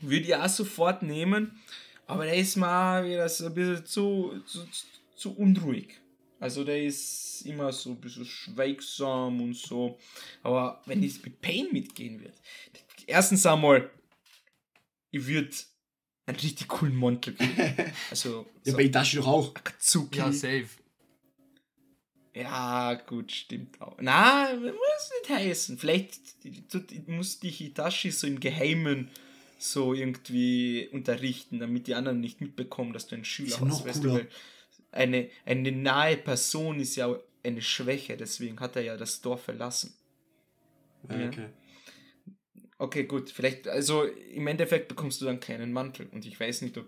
[0.00, 1.58] würde ich auch sofort nehmen,
[2.06, 4.66] aber der ist mal wieder so ein bisschen zu, zu,
[5.14, 5.98] zu unruhig.
[6.38, 9.98] Also der ist immer so ein bisschen schweigsam und so.
[10.42, 12.34] Aber wenn ich mit Pain mitgehen würde,
[13.06, 13.90] erstens einmal,
[15.10, 15.50] ich würde
[16.26, 17.92] einen richtig coolen Mantel kriegen.
[18.10, 19.54] Also Ja, so bei Itachi doch auch.
[19.54, 20.18] Akatsuki.
[20.18, 20.68] Ja, safe.
[22.34, 23.96] Ja, gut, stimmt auch.
[23.98, 25.78] Na, muss nicht heißen.
[25.78, 26.20] Vielleicht
[27.06, 29.10] muss die Hitachi so im Geheimen
[29.58, 33.62] so irgendwie unterrichten, damit die anderen nicht mitbekommen, dass du ein Schüler hast.
[33.62, 34.28] noch Weißt du, weil
[34.92, 39.94] eine, eine nahe Person ist ja eine Schwäche, deswegen hat er ja das Dorf verlassen.
[41.10, 41.28] Ja, Ja.
[41.28, 41.48] okay.
[42.78, 46.76] Okay, gut, vielleicht, also im Endeffekt bekommst du dann keinen Mantel und ich weiß nicht,
[46.76, 46.86] ob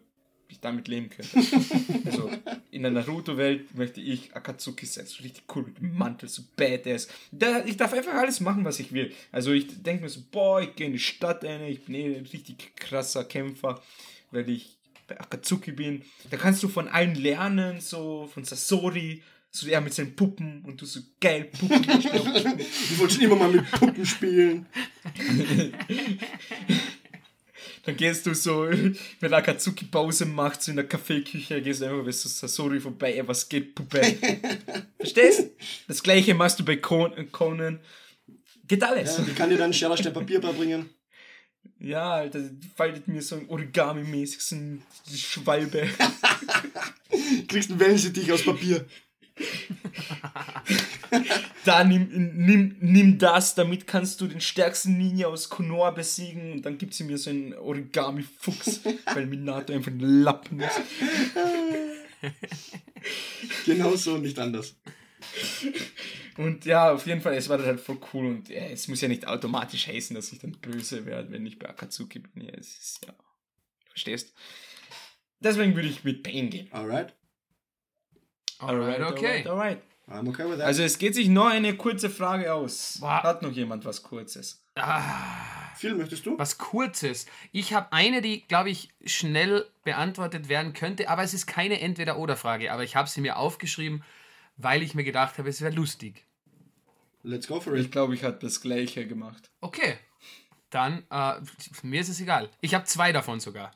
[0.49, 1.30] ich damit leben könnte.
[2.05, 2.30] also
[2.70, 7.09] in der Naruto-Welt möchte ich Akatsuki sein, so richtig cool mit dem Mantel, so badass.
[7.32, 9.14] Da, ich darf einfach alles machen, was ich will.
[9.32, 12.16] Also ich denke mir so, boah, ich gehe in die Stadt rein, ich bin eh
[12.16, 13.82] ein richtig krasser Kämpfer,
[14.30, 14.78] weil ich
[15.09, 16.03] bei Akatsuki bin.
[16.31, 20.81] Da kannst du von allen lernen, so von Sasori, so er mit seinen Puppen und
[20.81, 21.83] du so geil Puppen.
[22.61, 24.67] Ich wollte schon immer mal mit Puppen spielen.
[27.85, 28.69] Dann gehst du so,
[29.21, 33.15] wenn Akatsuki Pause macht, so in der Kaffeeküche, gehst du einfach bei so Sasori vorbei,
[33.15, 34.03] ey, was geht, Puppe?
[34.99, 35.51] Verstehst?
[35.87, 37.81] Das gleiche machst du bei Con- Conan.
[38.67, 39.17] Geht alles.
[39.17, 40.91] Ja, die kann dir dann Schere, Papier beibringen.
[41.81, 42.41] Ja, Alter,
[42.75, 44.81] faltet mir so ein Origami-mäßig, so eine
[45.17, 45.89] Schwalbe.
[47.49, 48.85] Kriegst einen Wellensittich aus Papier.
[51.65, 56.63] Da nimm, nimm, nimm das, damit kannst du den stärksten Ninja aus Konoha besiegen und
[56.63, 58.81] dann gibt sie mir so einen Origami-Fuchs,
[59.15, 60.81] weil Minato einfach ein Lappen ist.
[63.67, 64.77] Genau so nicht anders.
[66.39, 69.01] Und ja, auf jeden Fall, es war dann halt voll cool und ja, es muss
[69.01, 72.45] ja nicht automatisch heißen, dass ich dann böse werde, wenn ich bei Akatsuki bin.
[72.45, 73.12] Ja, es ist ja.
[73.89, 74.32] Verstehst?
[75.41, 76.72] Deswegen würde ich mit Pain gehen.
[76.72, 77.12] Alright.
[78.61, 79.26] Alright, okay.
[79.26, 79.82] Alright, alright.
[80.07, 80.66] I'm okay with that.
[80.66, 82.99] Also es geht sich noch eine kurze Frage aus.
[83.01, 83.24] Wow.
[83.24, 84.64] Hat noch jemand was Kurzes?
[84.76, 86.39] Ah, Phil, möchtest du?
[86.39, 87.26] was Kurzes.
[87.51, 92.72] Ich habe eine, die, glaube ich, schnell beantwortet werden könnte, aber es ist keine Entweder-Oder-Frage.
[92.72, 94.05] Aber ich habe sie mir aufgeschrieben,
[94.57, 96.28] weil ich mir gedacht habe, es wäre lustig.
[97.29, 97.93] Let's go for Ich it.
[97.93, 99.51] glaube, ich habe das gleiche gemacht.
[99.61, 99.99] Okay.
[100.70, 101.35] Dann, äh,
[101.83, 102.49] mir ist es egal.
[102.61, 103.70] Ich habe zwei davon sogar.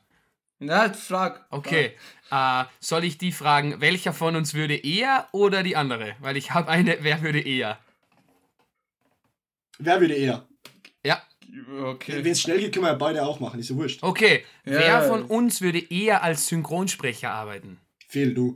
[0.59, 1.45] Na, frag.
[1.49, 1.91] Okay.
[2.31, 6.15] Äh, soll ich die fragen, welcher von uns würde eher oder die andere?
[6.19, 7.77] Weil ich habe eine, wer würde eher?
[9.79, 10.47] Wer würde eher?
[11.05, 11.21] Ja,
[11.83, 12.23] Okay.
[12.23, 13.59] Wenn es schnell geht, können wir ja beide auch machen.
[13.59, 14.01] Ist ja wurscht.
[14.01, 14.43] okay.
[14.65, 14.71] Ja.
[14.79, 17.79] Wer von uns würde eher als Synchronsprecher arbeiten?
[18.07, 18.55] Phil, du.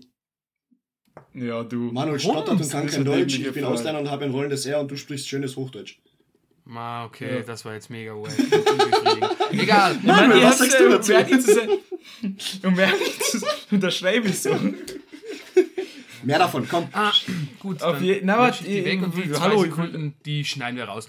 [1.33, 1.91] Ja, du.
[1.91, 3.39] Manuel stottert und kann kein Deutsch.
[3.39, 3.63] Ich bin.
[3.65, 5.97] Ausländer und habe ein rollendes R und du sprichst schönes Hochdeutsch.
[6.69, 7.41] Ah, okay, Ja.
[7.43, 8.37] das war jetzt mega weird.
[8.39, 9.35] Unbefriedigend.
[9.51, 9.97] Egal.
[10.03, 11.13] Manuel, ihr was sagst du äh, dazu?
[12.63, 14.49] Um ehrlich zu sein, unterschreibe ich so.
[16.23, 16.87] Mehr davon, komm.
[16.91, 17.13] Ah,
[17.59, 17.81] gut.
[17.81, 20.85] Auf dann je- na, die weg und die äh, zwei hallo, Sekunden, die schneiden wir
[20.85, 21.07] raus.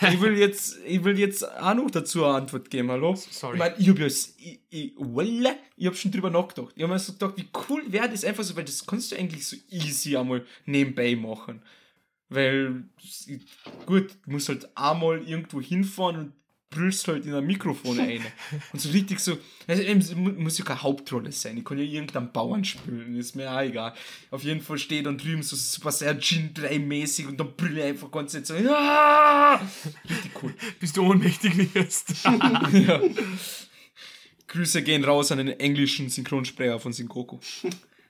[0.00, 3.14] Ich will jetzt, ich will jetzt auch noch dazu eine Antwort geben, hallo?
[3.14, 3.54] Sorry.
[3.54, 6.72] Ich meine, ich hab jetzt, ich, ich, Walla, ich hab schon drüber nachgedacht.
[6.74, 9.16] Ich hab mir so gedacht, wie cool wäre das einfach so, weil das kannst du
[9.16, 11.62] eigentlich so easy einmal nebenbei machen.
[12.28, 12.84] Weil,
[13.86, 16.32] gut, du musst halt einmal irgendwo hinfahren und
[16.70, 18.24] brüllst halt in ein Mikrofon rein.
[18.72, 21.58] Und so richtig so, also eben, muss ja keine Hauptrolle sein.
[21.58, 23.92] Ich kann ja irgendeinen Bauern spielen, ist mir auch egal.
[24.30, 27.86] Auf jeden Fall steht dann drüben so Super Saiyajin 3 mäßig und dann brülle ich
[27.86, 29.60] einfach ganz so, ja!
[30.08, 30.54] Richtig cool.
[30.80, 32.14] Bis du ohnmächtig wirst.
[32.72, 33.00] Ja.
[34.46, 37.40] Grüße gehen raus an den englischen Synchronsprecher von Syncoco.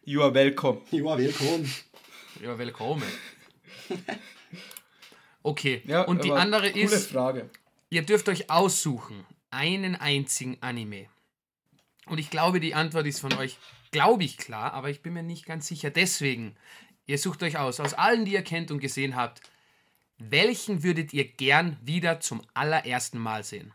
[0.04, 0.80] You are welcome.
[0.90, 1.74] Ja, willkommen.
[2.42, 3.02] ja, willkommen.
[5.42, 7.50] Okay, Ja, und die andere coole ist, Frage.
[7.90, 11.08] Ihr dürft euch aussuchen, einen einzigen Anime.
[12.06, 13.58] Und ich glaube, die Antwort ist von euch,
[13.90, 15.90] glaube ich, klar, aber ich bin mir nicht ganz sicher.
[15.90, 16.56] Deswegen,
[17.06, 19.42] ihr sucht euch aus, aus allen, die ihr kennt und gesehen habt,
[20.18, 23.72] welchen würdet ihr gern wieder zum allerersten Mal sehen?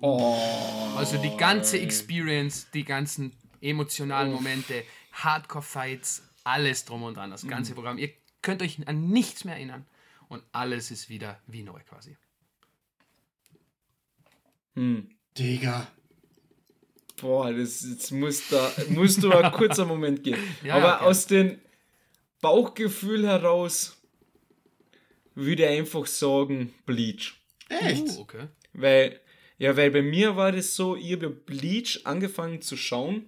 [0.00, 0.94] Oh.
[0.96, 7.74] Also die ganze Experience, die ganzen emotionalen Momente, Hardcore-Fights, alles drum und dran, das ganze
[7.74, 7.98] Programm.
[7.98, 8.10] Ihr
[8.42, 9.86] könnt euch an nichts mehr erinnern
[10.28, 12.16] und alles ist wieder wie neu quasi.
[14.78, 15.08] Hm.
[15.36, 15.88] Digga.
[17.20, 20.38] Boah, das jetzt muss da musst du ein kurzer Moment gehen.
[20.62, 21.04] Ja, Aber okay.
[21.06, 21.58] aus dem
[22.40, 24.00] Bauchgefühl heraus
[25.34, 27.34] würde ich einfach sagen Bleach.
[27.68, 28.06] Echt?
[28.06, 28.46] Uh, okay.
[28.72, 29.20] Weil,
[29.58, 33.26] ja, weil bei mir war das so, ich habe Bleach angefangen zu schauen,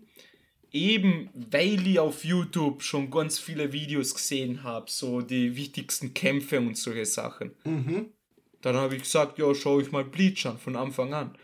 [0.71, 6.61] eben weil ich auf YouTube schon ganz viele Videos gesehen habe, so die wichtigsten Kämpfe
[6.61, 7.57] und solche Sachen.
[7.65, 8.13] Mhm.
[8.63, 11.37] Dann habe ich gesagt, ja, schau ich mal Bleach an, von Anfang an.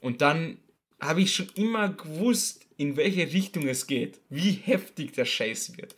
[0.00, 0.58] Und dann
[1.00, 5.94] habe ich schon immer gewusst, in welche Richtung es geht, wie heftig der Scheiß wird.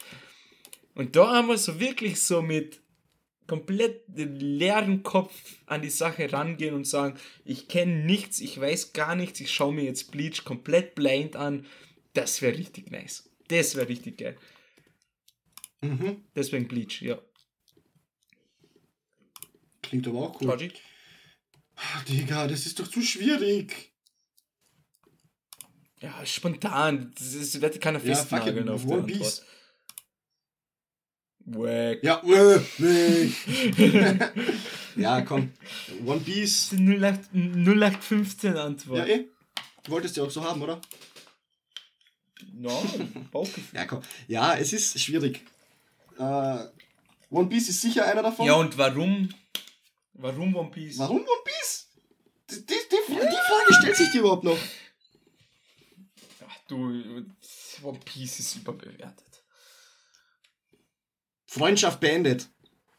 [0.94, 2.80] Und da haben wir so wirklich so mit
[3.46, 5.34] komplett leeren Kopf
[5.66, 9.74] an die Sache rangehen und sagen, ich kenne nichts, ich weiß gar nichts, ich schaue
[9.74, 11.66] mir jetzt Bleach komplett blind an.
[12.14, 13.28] Das wäre richtig nice.
[13.48, 14.36] Das wäre richtig geil.
[15.82, 16.22] Mhm.
[16.34, 17.18] Deswegen Bleach, ja.
[19.94, 20.72] Klingt aber auch cool.
[21.76, 23.92] Ah, Digga, das ist doch zu schwierig.
[26.00, 27.12] Ja, spontan.
[27.16, 29.44] Das ist, wird keiner Ja, fuck festnageln it, auf One der Piece.
[31.44, 32.02] Wack.
[32.02, 32.20] Ja,
[34.96, 35.52] ja, komm.
[36.04, 36.72] One Piece.
[36.72, 38.98] 08, 0815 Antwort.
[38.98, 39.28] Ja, eh.
[39.84, 40.80] Du wolltest ja auch so haben, oder?
[42.58, 42.82] Ja,
[43.30, 43.62] Bauchgefühl.
[43.78, 44.02] Ja, komm.
[44.26, 45.44] Ja, es ist schwierig.
[46.18, 46.64] Äh,
[47.30, 48.44] One Piece ist sicher einer davon.
[48.44, 49.28] Ja, und warum?
[50.14, 50.98] Warum One Piece?
[50.98, 51.88] Warum One Piece?
[52.50, 54.58] Die, die, die, die Frage stellt sich dir überhaupt noch.
[56.46, 57.26] Ach du,
[57.82, 59.44] One Piece ist überbewertet.
[61.46, 62.48] Freundschaft beendet.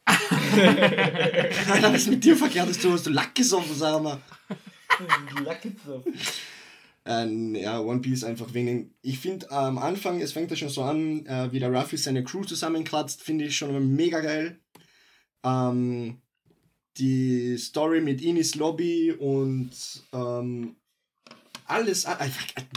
[0.06, 2.68] Alter, was ist mit dir verkehrt?
[2.68, 4.20] Hast du, hast du Lack gesoffen, sag mal.
[5.44, 6.04] Lucky drauf.
[7.04, 8.94] Ähm, ja, One Piece einfach wegen.
[9.02, 12.24] Ich finde am Anfang, es fängt ja schon so an, äh, wie der Ruffy seine
[12.24, 14.60] Crew zusammenkratzt, finde ich schon mega geil.
[15.44, 16.22] Ähm,
[16.98, 19.70] die Story mit Inis Lobby und
[20.12, 20.76] ähm,
[21.66, 22.18] alles, ah,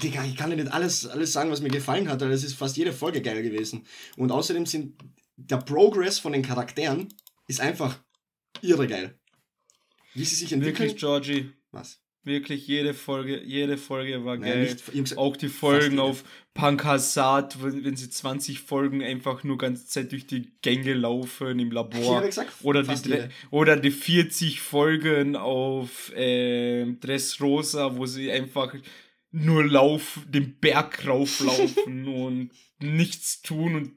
[0.02, 2.56] Digga, ich kann dir nicht alles, alles sagen, was mir gefallen hat, weil es ist
[2.56, 3.86] fast jede Folge geil gewesen.
[4.18, 4.96] Und außerdem sind
[5.36, 7.08] der Progress von den Charakteren
[7.48, 8.00] ist einfach
[8.62, 9.18] irre geil.
[10.14, 10.90] Wie sie sich entwickeln.
[10.90, 11.52] Wirklich, Georgie.
[11.72, 12.02] Was?
[12.24, 14.78] Wirklich, jede Folge, jede Folge war Nein, geil.
[14.94, 20.12] nicht, Auch die Folgen auf Pankasat, wenn wenn sie 20 Folgen einfach nur ganze Zeit
[20.12, 22.22] durch die Gänge laufen im Labor.
[22.22, 23.30] gesagt, Oder die, jede.
[23.52, 28.76] oder die 40 Folgen auf ähm, Dressrosa, wo sie einfach
[29.32, 33.92] nur lauf, den Berg rauflaufen und nichts tun und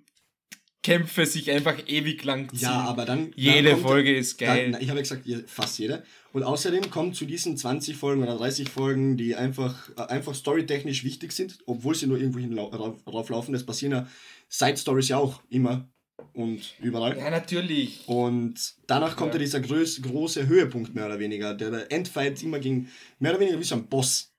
[0.84, 2.60] Kämpfe sich einfach ewig lang ziehen.
[2.62, 3.32] Ja, aber dann.
[3.36, 4.72] Jede dann kommt- Folge ist geil.
[4.72, 6.02] Dann, ich habe ja gesagt, fast jede.
[6.32, 11.04] Und außerdem kommt zu diesen 20 Folgen oder 30 Folgen, die einfach, äh, einfach storytechnisch
[11.04, 13.52] wichtig sind, obwohl sie nur irgendwo hin lau- rauf- rauflaufen.
[13.52, 14.08] Das passieren ja
[14.48, 15.88] Side-Stories ja auch immer
[16.32, 17.18] und überall.
[17.18, 18.04] ja, natürlich.
[18.08, 19.44] Und danach kommt ja, Ja.
[19.44, 21.52] dieser größ, große Höhepunkt, mehr oder weniger.
[21.54, 24.32] Der, der Endfight immer ging mehr oder weniger wie so ein Boss.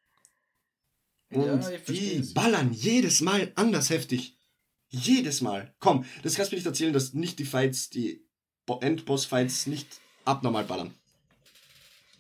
[1.32, 4.36] Und Ja, die ballern jedes Mal anders heftig.
[4.90, 5.74] Jedes Mal.
[5.80, 8.24] Komm, das kannst du mir nicht erzählen, dass nicht die Fights, die
[8.68, 9.88] Bo- Endboss-Fights nicht
[10.26, 10.94] abnormal ballern.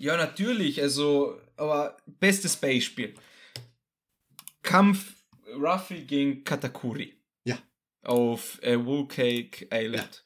[0.03, 0.81] Ja, natürlich.
[0.81, 3.13] Also, aber bestes Beispiel.
[4.61, 5.13] Kampf
[5.55, 7.13] Ruffy gegen Katakuri.
[7.45, 7.57] Ja.
[8.01, 10.25] Auf äh, Woolcake Island.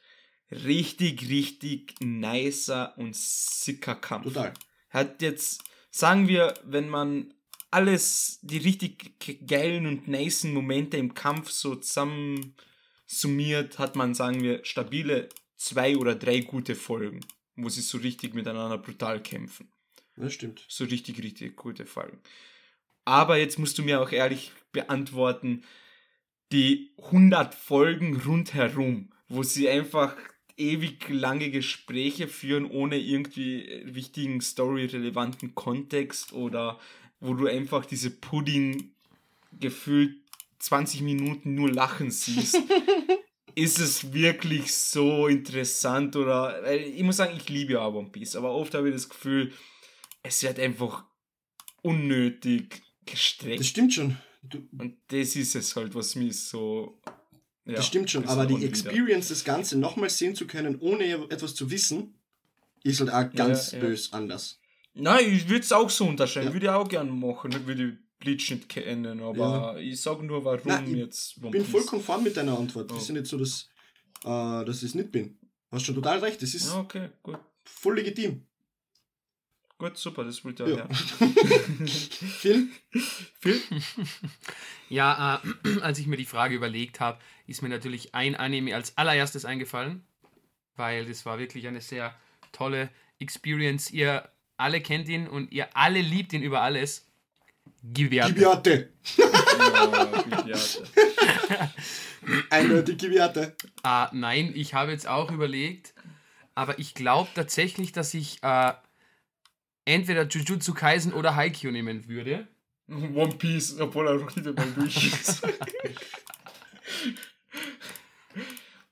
[0.50, 4.26] Richtig, richtig nicer und sicker Kampf.
[4.34, 4.54] Total.
[4.90, 7.36] Hat jetzt, sagen wir, wenn man
[7.70, 12.56] alles, die richtig ge- geilen und nicen Momente im Kampf so zusammen
[13.06, 17.20] summiert, hat man, sagen wir, stabile zwei oder drei gute Folgen,
[17.58, 19.70] wo sie so richtig miteinander brutal kämpfen.
[20.16, 20.66] Das stimmt.
[20.68, 22.20] So richtig, richtig gute Folgen.
[23.06, 25.64] Aber jetzt musst du mir auch ehrlich beantworten,
[26.52, 30.16] die 100 Folgen rundherum, wo sie einfach
[30.58, 36.80] ewig lange Gespräche führen, ohne irgendwie wichtigen story-relevanten Kontext oder
[37.20, 38.92] wo du einfach diese Pudding
[39.60, 40.18] gefühlt
[40.60, 42.58] 20 Minuten nur lachen siehst.
[43.58, 48.52] ist es wirklich so interessant oder ich muss sagen, ich liebe ja One Piece, aber
[48.52, 49.52] oft habe ich das Gefühl,
[50.22, 51.06] es wird einfach
[51.82, 53.60] unnötig gestreckt.
[53.60, 54.18] Das stimmt schon.
[54.44, 57.02] Du, Und das ist es halt, was mich so.
[57.66, 58.64] Ja, das stimmt schon, aber die.
[58.64, 62.14] Experience, das Ganze nochmal sehen zu können, ohne etwas zu wissen,
[62.84, 63.80] ist halt auch ganz ja.
[63.80, 64.60] bös anders.
[64.94, 66.50] Nein, ich würde es auch so unterscheiden.
[66.50, 66.54] Ja.
[66.54, 67.66] Würde ich auch gerne machen.
[67.66, 71.38] Würde Bleach nicht kennen, aber ich sage nur, warum Na, ich jetzt.
[71.38, 72.92] Ich bin voll konform mit deiner Antwort.
[72.92, 72.96] Oh.
[72.96, 73.70] Das ist ja nicht so, dass,
[74.24, 75.38] äh, dass ich es nicht bin.
[75.70, 76.42] Du hast schon total recht.
[76.42, 77.38] Das ist Ja, okay, gut.
[77.64, 78.44] voll legitim.
[79.78, 80.78] Gut, super, das wollte Ja.
[80.78, 80.88] ja.
[81.20, 81.28] ja.
[81.88, 82.68] Phil?
[83.40, 83.62] Phil?
[84.90, 88.98] Ja, äh, als ich mir die Frage überlegt habe, ist mir natürlich ein Anime als
[88.98, 90.06] allererstes eingefallen,
[90.76, 92.16] weil das war wirklich eine sehr
[92.54, 92.90] tolle
[93.20, 93.92] Experience.
[93.92, 97.07] Ihr alle kennt ihn und ihr alle liebt ihn über alles.
[97.84, 98.34] Giviate.
[98.34, 98.90] Gibiate.
[102.50, 103.56] Eindeutig Gibiate.
[103.84, 105.94] Ah, nein, ich habe jetzt auch überlegt,
[106.56, 108.74] aber ich glaube tatsächlich, dass ich äh,
[109.86, 112.48] entweder Jujutsu Kaisen oder Haikyuu nehmen würde.
[112.90, 115.42] One Piece, obwohl er noch nicht einmal durch ist.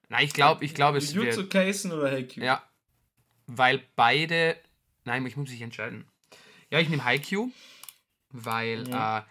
[0.09, 1.51] Nein, ich glaube, ich glaube, es Jujutsu wird.
[1.51, 2.43] Kaisen oder Haikyuu?
[2.43, 2.63] Ja,
[3.47, 4.57] weil beide.
[5.03, 6.05] Nein, ich muss mich entscheiden.
[6.71, 7.51] Ja, ich nehme Haikyuu,
[8.43, 9.19] weil Ja.
[9.19, 9.23] äh,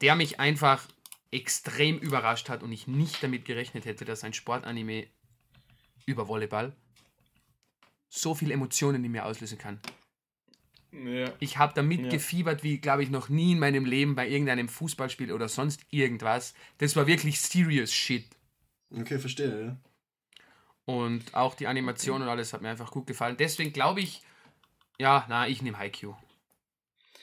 [0.00, 0.86] der mich einfach
[1.30, 5.06] extrem überrascht hat und ich nicht damit gerechnet hätte, dass ein Sportanime
[6.06, 6.74] über Volleyball
[8.08, 9.80] so viele Emotionen in mir auslösen kann.
[10.92, 11.32] Ja.
[11.38, 12.08] Ich habe damit Ja.
[12.08, 16.54] gefiebert, wie, glaube ich, noch nie in meinem Leben bei irgendeinem Fußballspiel oder sonst irgendwas.
[16.78, 18.26] Das war wirklich serious shit.
[18.92, 19.76] Okay, verstehe, ja.
[20.84, 23.36] Und auch die Animation und alles hat mir einfach gut gefallen.
[23.38, 24.22] Deswegen glaube ich,
[24.98, 26.16] ja, na, ich nehme Haikyuu.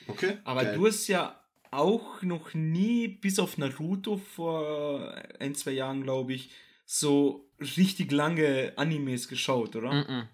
[0.08, 0.38] Okay.
[0.44, 0.76] Aber geil.
[0.76, 1.40] du hast ja
[1.72, 6.52] auch noch nie, bis auf Naruto vor ein, zwei Jahren, glaube ich,
[6.86, 9.92] so richtig lange Animes geschaut, oder?
[9.92, 10.28] Mm-mm.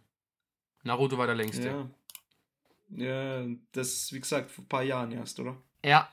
[0.83, 1.67] Naruto war der längste.
[1.67, 1.89] Ja.
[2.95, 5.57] Ja, das, wie gesagt, vor ein paar Jahren erst, oder?
[5.83, 6.09] Ja.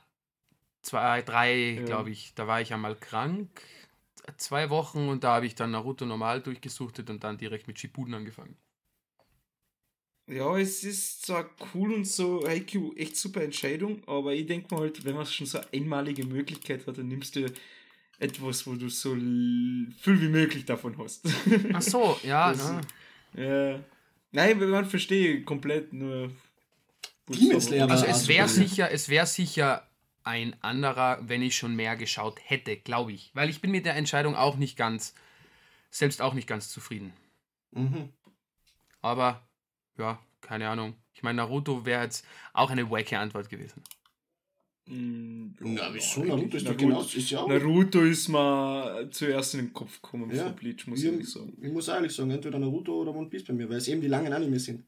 [0.83, 1.83] Zwei, drei, Ja.
[1.83, 2.35] glaube ich.
[2.35, 3.61] Da war ich einmal krank.
[4.39, 8.15] Zwei Wochen und da habe ich dann Naruto normal durchgesuchtet und dann direkt mit Shippuden
[8.15, 8.57] angefangen.
[10.31, 14.83] Ja, es ist zwar cool und so, Haikyuu, echt super Entscheidung, aber ich denke mal
[14.83, 17.47] halt, wenn man schon so eine einmalige Möglichkeit hat, dann nimmst du
[18.21, 21.27] etwas, wo du so viel wie möglich davon hast.
[21.73, 22.53] Ach so, ja.
[22.53, 22.73] Das-
[23.35, 23.43] na.
[23.43, 23.81] ja.
[24.33, 26.31] Nein, man verstehe komplett nur.
[27.29, 29.87] Also es wäre sicher, es wäre sicher
[30.23, 33.31] ein anderer, wenn ich schon mehr geschaut hätte, glaube ich.
[33.35, 35.15] Weil ich bin mit der Entscheidung auch nicht ganz,
[35.91, 37.13] selbst auch nicht ganz zufrieden.
[37.73, 38.11] Mhm.
[39.01, 39.43] Aber,
[40.01, 40.95] ja, keine Ahnung.
[41.15, 43.83] Ich meine, Naruto wäre jetzt auch eine wacke Antwort gewesen.
[44.87, 46.25] Mm, Na, wieso?
[46.25, 47.49] Naruto ist doch Naruto- genau, ist ja auch.
[47.49, 50.45] Naruto ist mir zuerst in den Kopf gekommen Ja.
[50.45, 51.57] von Bleach, muss Ich, ich ehrlich sagen.
[51.61, 54.09] ich muss ehrlich sagen, entweder Naruto oder One Piece bei mir, weil es eben die
[54.09, 54.85] langen Animes sind.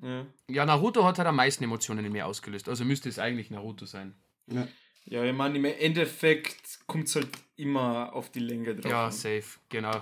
[0.00, 0.26] Ja.
[0.48, 2.68] Ja, Naruto hat halt am meisten Emotionen in mir ausgelöst.
[2.68, 4.14] Also müsste es eigentlich Naruto sein.
[4.50, 4.66] Ja.
[5.04, 8.90] ja, ich meine, im Endeffekt kommt es halt immer auf die Länge drauf.
[8.90, 9.12] Ja, an.
[9.12, 10.00] safe, genau.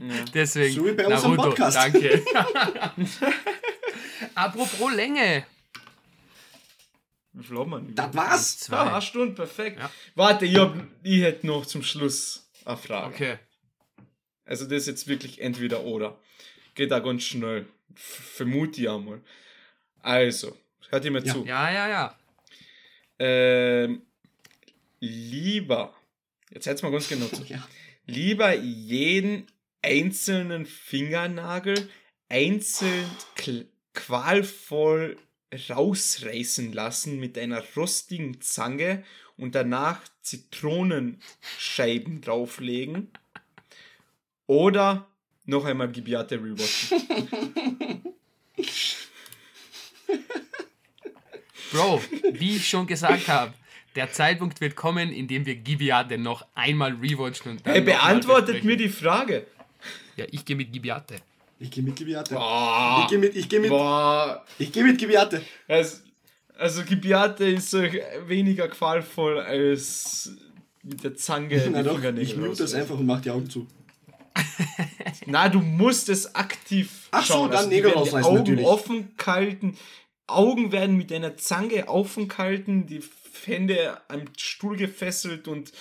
[0.00, 0.24] Ja.
[0.34, 1.76] Deswegen So wie bei unserem Naruto, Podcast.
[1.76, 2.22] danke.
[4.34, 5.46] Apropos Länge.
[7.32, 8.58] Das war's?
[8.58, 8.76] Zwei.
[8.76, 9.78] Ja, eine Stunde, perfekt.
[9.78, 9.90] Ja.
[10.14, 13.14] Warte, ich, hab, ich hätte noch zum Schluss eine Frage.
[13.14, 13.38] Okay.
[14.44, 16.18] Also das ist jetzt wirklich entweder oder.
[16.74, 17.66] Geht da ganz schnell.
[17.94, 19.20] Vermute ich einmal.
[20.00, 20.56] Also,
[20.88, 21.32] hört ihr mir Ja.
[21.34, 21.44] zu.
[21.44, 22.18] Ja, ja, ja.
[23.18, 24.02] Ähm,
[24.98, 25.94] lieber,
[26.50, 27.44] jetzt hört's mal ganz genau zu.
[27.48, 27.66] Ja.
[28.06, 29.46] Lieber jeden
[29.82, 31.88] einzelnen Fingernagel
[32.28, 33.10] einzeln
[33.94, 35.16] qualvoll
[35.68, 39.04] rausreißen lassen mit einer rostigen Zange
[39.36, 43.10] und danach Zitronenscheiben drauflegen.
[44.46, 45.08] Oder
[45.44, 47.02] noch einmal Gibiate rewatchen.
[51.72, 52.02] Bro,
[52.32, 53.54] wie ich schon gesagt habe,
[53.94, 58.64] der Zeitpunkt wird kommen, in dem wir Gibiate noch einmal rewatchen und dann Hey, beantwortet
[58.64, 59.46] mir die Frage.
[60.20, 61.16] Ja, ich gehe mit Gibiate.
[61.58, 62.34] Ich gehe mit Gibiate.
[62.34, 63.00] Boah.
[63.04, 64.44] Ich gehe mit, ich gehe mit, Boah.
[64.58, 65.40] ich gehe mit Gibiate.
[65.66, 65.96] Also,
[66.58, 70.30] also Gibiate ist weniger qualvoll als
[70.82, 73.66] mit der Zange Na doch, ich mute das einfach und mach die Augen zu.
[75.26, 77.50] Na, du musst es aktiv Ach so, schauen.
[77.50, 78.66] dann also, Nägel rausreißen, Augen natürlich.
[78.66, 79.78] offen gehalten.
[80.26, 83.00] Augen werden mit einer Zange offen gehalten, die
[83.46, 85.72] Hände am Stuhl gefesselt und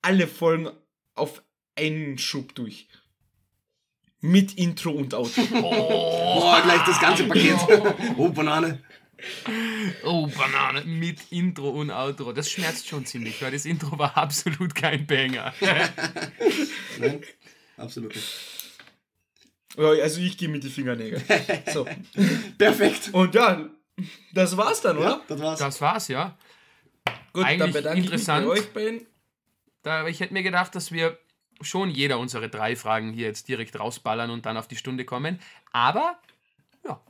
[0.00, 0.70] alle Folgen
[1.14, 1.42] auf
[1.76, 2.88] einen Schub durch.
[4.24, 5.42] Mit Intro und Outro.
[5.60, 7.58] Boah, gleich das ganze Paket.
[8.16, 8.82] Oh, Banane.
[10.02, 12.32] Oh, Banane mit Intro und Outro.
[12.32, 15.52] Das schmerzt schon ziemlich, weil das Intro war absolut kein Banger.
[16.98, 17.20] Nein,
[17.76, 18.26] absolut nicht.
[19.76, 21.22] Ja, also ich gehe mit den Fingernägeln.
[21.70, 21.86] So.
[22.56, 23.10] Perfekt.
[23.12, 23.68] Und ja,
[24.32, 25.06] das war's dann, oder?
[25.06, 25.58] Ja, das war's.
[25.58, 26.34] Das war's, ja.
[27.34, 28.46] Gut, dann Eigentlich bedanke interessant.
[28.46, 29.06] ich mich bei euch beiden.
[29.82, 31.18] Da, ich hätte mir gedacht, dass wir
[31.64, 35.38] schon jeder unsere drei Fragen hier jetzt direkt rausballern und dann auf die Stunde kommen.
[35.72, 36.18] Aber,
[36.84, 37.00] ja,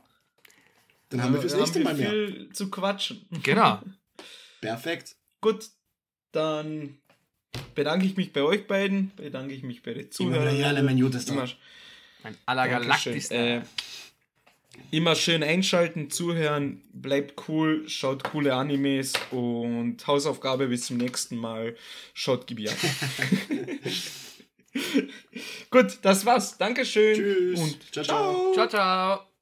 [1.09, 2.09] Dann haben wir fürs nächste Mal mehr.
[2.09, 3.25] viel zu quatschen.
[3.43, 3.81] genau.
[4.61, 5.15] Perfekt.
[5.41, 5.65] Gut,
[6.31, 6.97] dann
[7.75, 10.57] bedanke ich mich bei euch beiden, bedanke ich mich bei den Immer Zuhörern.
[10.57, 11.51] gerne, mein Gutes Immer- da.
[12.23, 13.27] Ein allergalaktisch.
[13.29, 13.61] Dankeschön.
[13.61, 13.65] Äh,
[14.91, 21.77] Immer schön einschalten, zuhören, bleibt cool, schaut coole Animes und Hausaufgabe bis zum nächsten Mal.
[22.13, 22.75] Schaut Gebiat.
[25.69, 26.57] Gut, das war's.
[26.57, 27.15] Dankeschön.
[27.15, 27.59] Tschüss.
[27.59, 28.53] Und ciao, ciao.
[28.53, 29.34] Ciao, ciao.